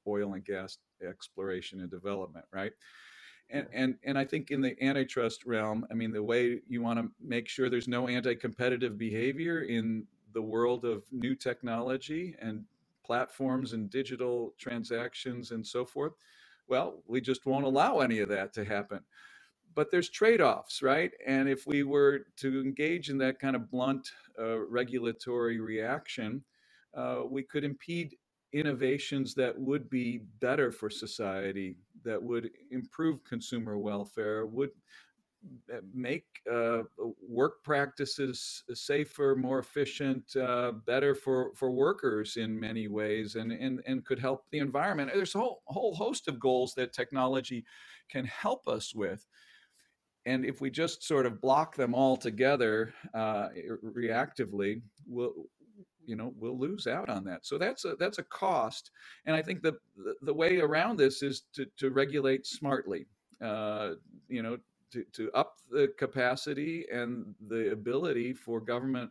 oil 0.06 0.32
and 0.32 0.42
gas 0.42 0.78
exploration 1.06 1.80
and 1.80 1.90
development, 1.90 2.46
right? 2.54 2.72
And, 3.50 3.66
and 3.74 3.94
and 4.02 4.18
I 4.18 4.24
think 4.24 4.50
in 4.50 4.62
the 4.62 4.74
antitrust 4.82 5.44
realm, 5.44 5.86
I 5.90 5.94
mean, 5.94 6.10
the 6.10 6.22
way 6.22 6.62
you 6.68 6.80
want 6.80 6.98
to 6.98 7.10
make 7.20 7.50
sure 7.50 7.68
there's 7.68 7.86
no 7.86 8.08
anti-competitive 8.08 8.96
behavior 8.96 9.60
in 9.60 10.06
the 10.32 10.40
world 10.40 10.86
of 10.86 11.04
new 11.12 11.34
technology 11.34 12.34
and 12.40 12.64
platforms 13.04 13.74
and 13.74 13.90
digital 13.90 14.54
transactions 14.56 15.50
and 15.50 15.66
so 15.66 15.84
forth, 15.84 16.14
well, 16.68 17.02
we 17.06 17.20
just 17.20 17.46
won't 17.46 17.64
allow 17.64 18.00
any 18.00 18.20
of 18.20 18.28
that 18.28 18.52
to 18.54 18.64
happen. 18.64 19.00
But 19.74 19.90
there's 19.90 20.10
trade-offs, 20.10 20.82
right? 20.82 21.12
And 21.26 21.48
if 21.48 21.66
we 21.66 21.82
were 21.82 22.26
to 22.38 22.60
engage 22.60 23.10
in 23.10 23.18
that 23.18 23.38
kind 23.38 23.54
of 23.54 23.70
blunt 23.70 24.10
uh, 24.38 24.58
regulatory 24.58 25.60
reaction, 25.60 26.42
uh, 26.94 27.22
we 27.28 27.42
could 27.42 27.64
impede 27.64 28.16
innovations 28.52 29.34
that 29.34 29.58
would 29.58 29.88
be 29.90 30.22
better 30.40 30.72
for 30.72 30.88
society, 30.88 31.76
that 32.04 32.22
would 32.22 32.50
improve 32.70 33.22
consumer 33.24 33.78
welfare, 33.78 34.46
would 34.46 34.70
make 35.94 36.24
uh, 36.50 36.82
work 37.26 37.62
practices 37.62 38.64
safer, 38.74 39.36
more 39.36 39.58
efficient, 39.58 40.24
uh, 40.36 40.72
better 40.86 41.14
for, 41.14 41.52
for 41.54 41.70
workers 41.70 42.36
in 42.36 42.58
many 42.58 42.88
ways, 42.88 43.36
and, 43.36 43.52
and, 43.52 43.80
and 43.86 44.04
could 44.04 44.18
help 44.18 44.44
the 44.50 44.58
environment. 44.58 45.10
There's 45.14 45.34
a 45.34 45.38
whole, 45.38 45.62
whole 45.66 45.94
host 45.94 46.28
of 46.28 46.40
goals 46.40 46.74
that 46.74 46.92
technology 46.92 47.64
can 48.10 48.24
help 48.24 48.66
us 48.66 48.94
with. 48.94 49.26
And 50.26 50.44
if 50.44 50.60
we 50.60 50.70
just 50.70 51.02
sort 51.04 51.26
of 51.26 51.40
block 51.40 51.76
them 51.76 51.94
all 51.94 52.16
together 52.16 52.92
uh, 53.14 53.48
reactively, 53.84 54.82
we'll, 55.06 55.32
you 56.04 56.16
know 56.16 56.32
we'll 56.38 56.58
lose 56.58 56.86
out 56.86 57.10
on 57.10 57.22
that 57.22 57.44
so 57.44 57.58
that's 57.58 57.84
a 57.84 57.94
that's 57.96 58.16
a 58.16 58.22
cost 58.22 58.92
and 59.26 59.36
i 59.36 59.42
think 59.42 59.60
the 59.60 59.76
the, 59.98 60.14
the 60.22 60.32
way 60.32 60.58
around 60.58 60.96
this 60.96 61.22
is 61.22 61.42
to, 61.52 61.66
to 61.76 61.90
regulate 61.90 62.46
smartly 62.46 63.06
uh, 63.42 63.90
you 64.26 64.42
know 64.42 64.56
to, 64.92 65.04
to 65.12 65.30
up 65.32 65.56
the 65.70 65.92
capacity 65.98 66.86
and 66.92 67.34
the 67.48 67.72
ability 67.72 68.32
for 68.32 68.60
government 68.60 69.10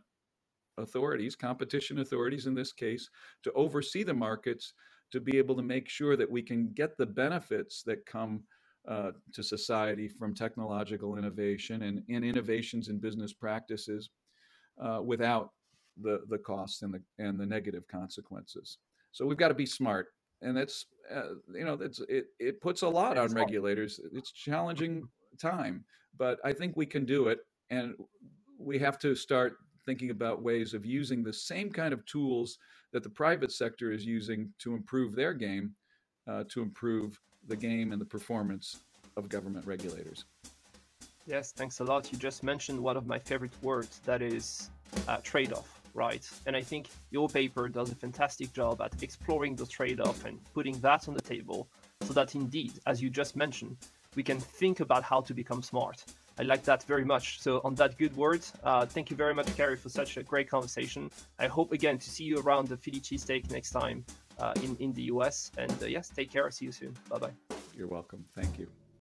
authorities 0.78 1.34
competition 1.34 1.98
authorities 1.98 2.46
in 2.46 2.54
this 2.54 2.72
case 2.72 3.10
to 3.42 3.52
oversee 3.52 4.02
the 4.02 4.14
markets 4.14 4.74
to 5.10 5.20
be 5.20 5.38
able 5.38 5.56
to 5.56 5.62
make 5.62 5.88
sure 5.88 6.16
that 6.16 6.30
we 6.30 6.42
can 6.42 6.70
get 6.74 6.96
the 6.96 7.06
benefits 7.06 7.82
that 7.82 8.04
come 8.06 8.42
uh, 8.86 9.10
to 9.32 9.42
society 9.42 10.08
from 10.08 10.34
technological 10.34 11.16
innovation 11.16 11.82
and, 11.82 12.02
and 12.08 12.24
innovations 12.24 12.88
in 12.88 12.98
business 12.98 13.32
practices 13.32 14.10
uh, 14.80 15.00
without 15.04 15.50
the 16.02 16.20
the 16.28 16.38
costs 16.38 16.82
and 16.82 16.94
the 16.94 17.02
and 17.18 17.38
the 17.38 17.46
negative 17.46 17.86
consequences. 17.88 18.78
So 19.12 19.26
we've 19.26 19.36
got 19.36 19.48
to 19.48 19.54
be 19.54 19.66
smart, 19.66 20.08
and 20.42 20.56
that's 20.56 20.86
uh, 21.14 21.34
you 21.52 21.64
know 21.64 21.76
that's 21.76 22.00
it. 22.08 22.26
It 22.38 22.60
puts 22.60 22.82
a 22.82 22.88
lot 22.88 23.18
on 23.18 23.32
regulators. 23.32 24.00
It's 24.12 24.32
challenging 24.32 25.08
time, 25.38 25.84
but 26.16 26.38
I 26.44 26.52
think 26.52 26.76
we 26.76 26.86
can 26.86 27.04
do 27.04 27.28
it, 27.28 27.40
and 27.70 27.94
we 28.58 28.78
have 28.78 28.98
to 29.00 29.14
start 29.14 29.56
thinking 29.86 30.10
about 30.10 30.42
ways 30.42 30.74
of 30.74 30.84
using 30.84 31.22
the 31.22 31.32
same 31.32 31.70
kind 31.70 31.92
of 31.94 32.04
tools 32.06 32.58
that 32.92 33.02
the 33.02 33.10
private 33.10 33.52
sector 33.52 33.92
is 33.92 34.04
using 34.04 34.52
to 34.58 34.74
improve 34.74 35.14
their 35.14 35.32
game, 35.32 35.74
uh, 36.26 36.44
to 36.48 36.62
improve 36.62 37.20
the 37.46 37.56
game 37.56 37.92
and 37.92 38.00
the 38.00 38.06
performance 38.06 38.80
of 39.16 39.28
government 39.28 39.66
regulators. 39.66 40.24
Yes, 41.26 41.52
thanks 41.52 41.80
a 41.80 41.84
lot. 41.84 42.10
You 42.12 42.18
just 42.18 42.42
mentioned 42.42 42.80
one 42.80 42.96
of 42.96 43.06
my 43.06 43.18
favorite 43.18 43.52
words 43.62 44.00
that 44.04 44.22
is 44.22 44.70
uh, 45.06 45.18
trade 45.22 45.52
off 45.52 45.78
right? 45.98 46.28
And 46.46 46.54
I 46.56 46.62
think 46.62 46.88
your 47.10 47.28
paper 47.28 47.68
does 47.68 47.90
a 47.90 47.94
fantastic 47.94 48.52
job 48.52 48.80
at 48.80 49.02
exploring 49.02 49.56
the 49.56 49.66
trade 49.66 50.00
off 50.00 50.24
and 50.24 50.38
putting 50.54 50.78
that 50.80 51.08
on 51.08 51.14
the 51.14 51.20
table 51.20 51.68
so 52.02 52.12
that 52.14 52.34
indeed, 52.34 52.74
as 52.86 53.02
you 53.02 53.10
just 53.10 53.36
mentioned, 53.36 53.76
we 54.18 54.24
can 54.24 54.40
think 54.40 54.80
about 54.80 55.04
how 55.04 55.20
to 55.20 55.32
become 55.32 55.62
smart. 55.62 56.04
I 56.40 56.42
like 56.42 56.64
that 56.64 56.82
very 56.92 57.04
much. 57.04 57.40
So, 57.40 57.60
on 57.62 57.76
that 57.76 57.96
good 57.96 58.14
word, 58.16 58.42
uh, 58.64 58.84
thank 58.84 59.10
you 59.10 59.16
very 59.16 59.32
much, 59.32 59.48
Cary, 59.56 59.76
for 59.76 59.90
such 60.00 60.16
a 60.16 60.24
great 60.24 60.48
conversation. 60.50 61.08
I 61.38 61.46
hope 61.46 61.70
again 61.72 61.98
to 61.98 62.10
see 62.10 62.24
you 62.24 62.40
around 62.40 62.66
the 62.66 62.76
Philly 62.76 63.00
cheesesteak 63.00 63.48
next 63.52 63.70
time 63.70 64.04
uh, 64.40 64.54
in, 64.64 64.76
in 64.80 64.92
the 64.92 65.04
US. 65.14 65.52
And 65.56 65.72
uh, 65.80 65.86
yes, 65.86 66.08
take 66.08 66.32
care. 66.32 66.50
See 66.50 66.64
you 66.64 66.72
soon. 66.72 66.94
Bye 67.08 67.18
bye. 67.18 67.34
You're 67.76 67.92
welcome. 67.98 68.24
Thank 68.34 68.58
you. 68.58 68.66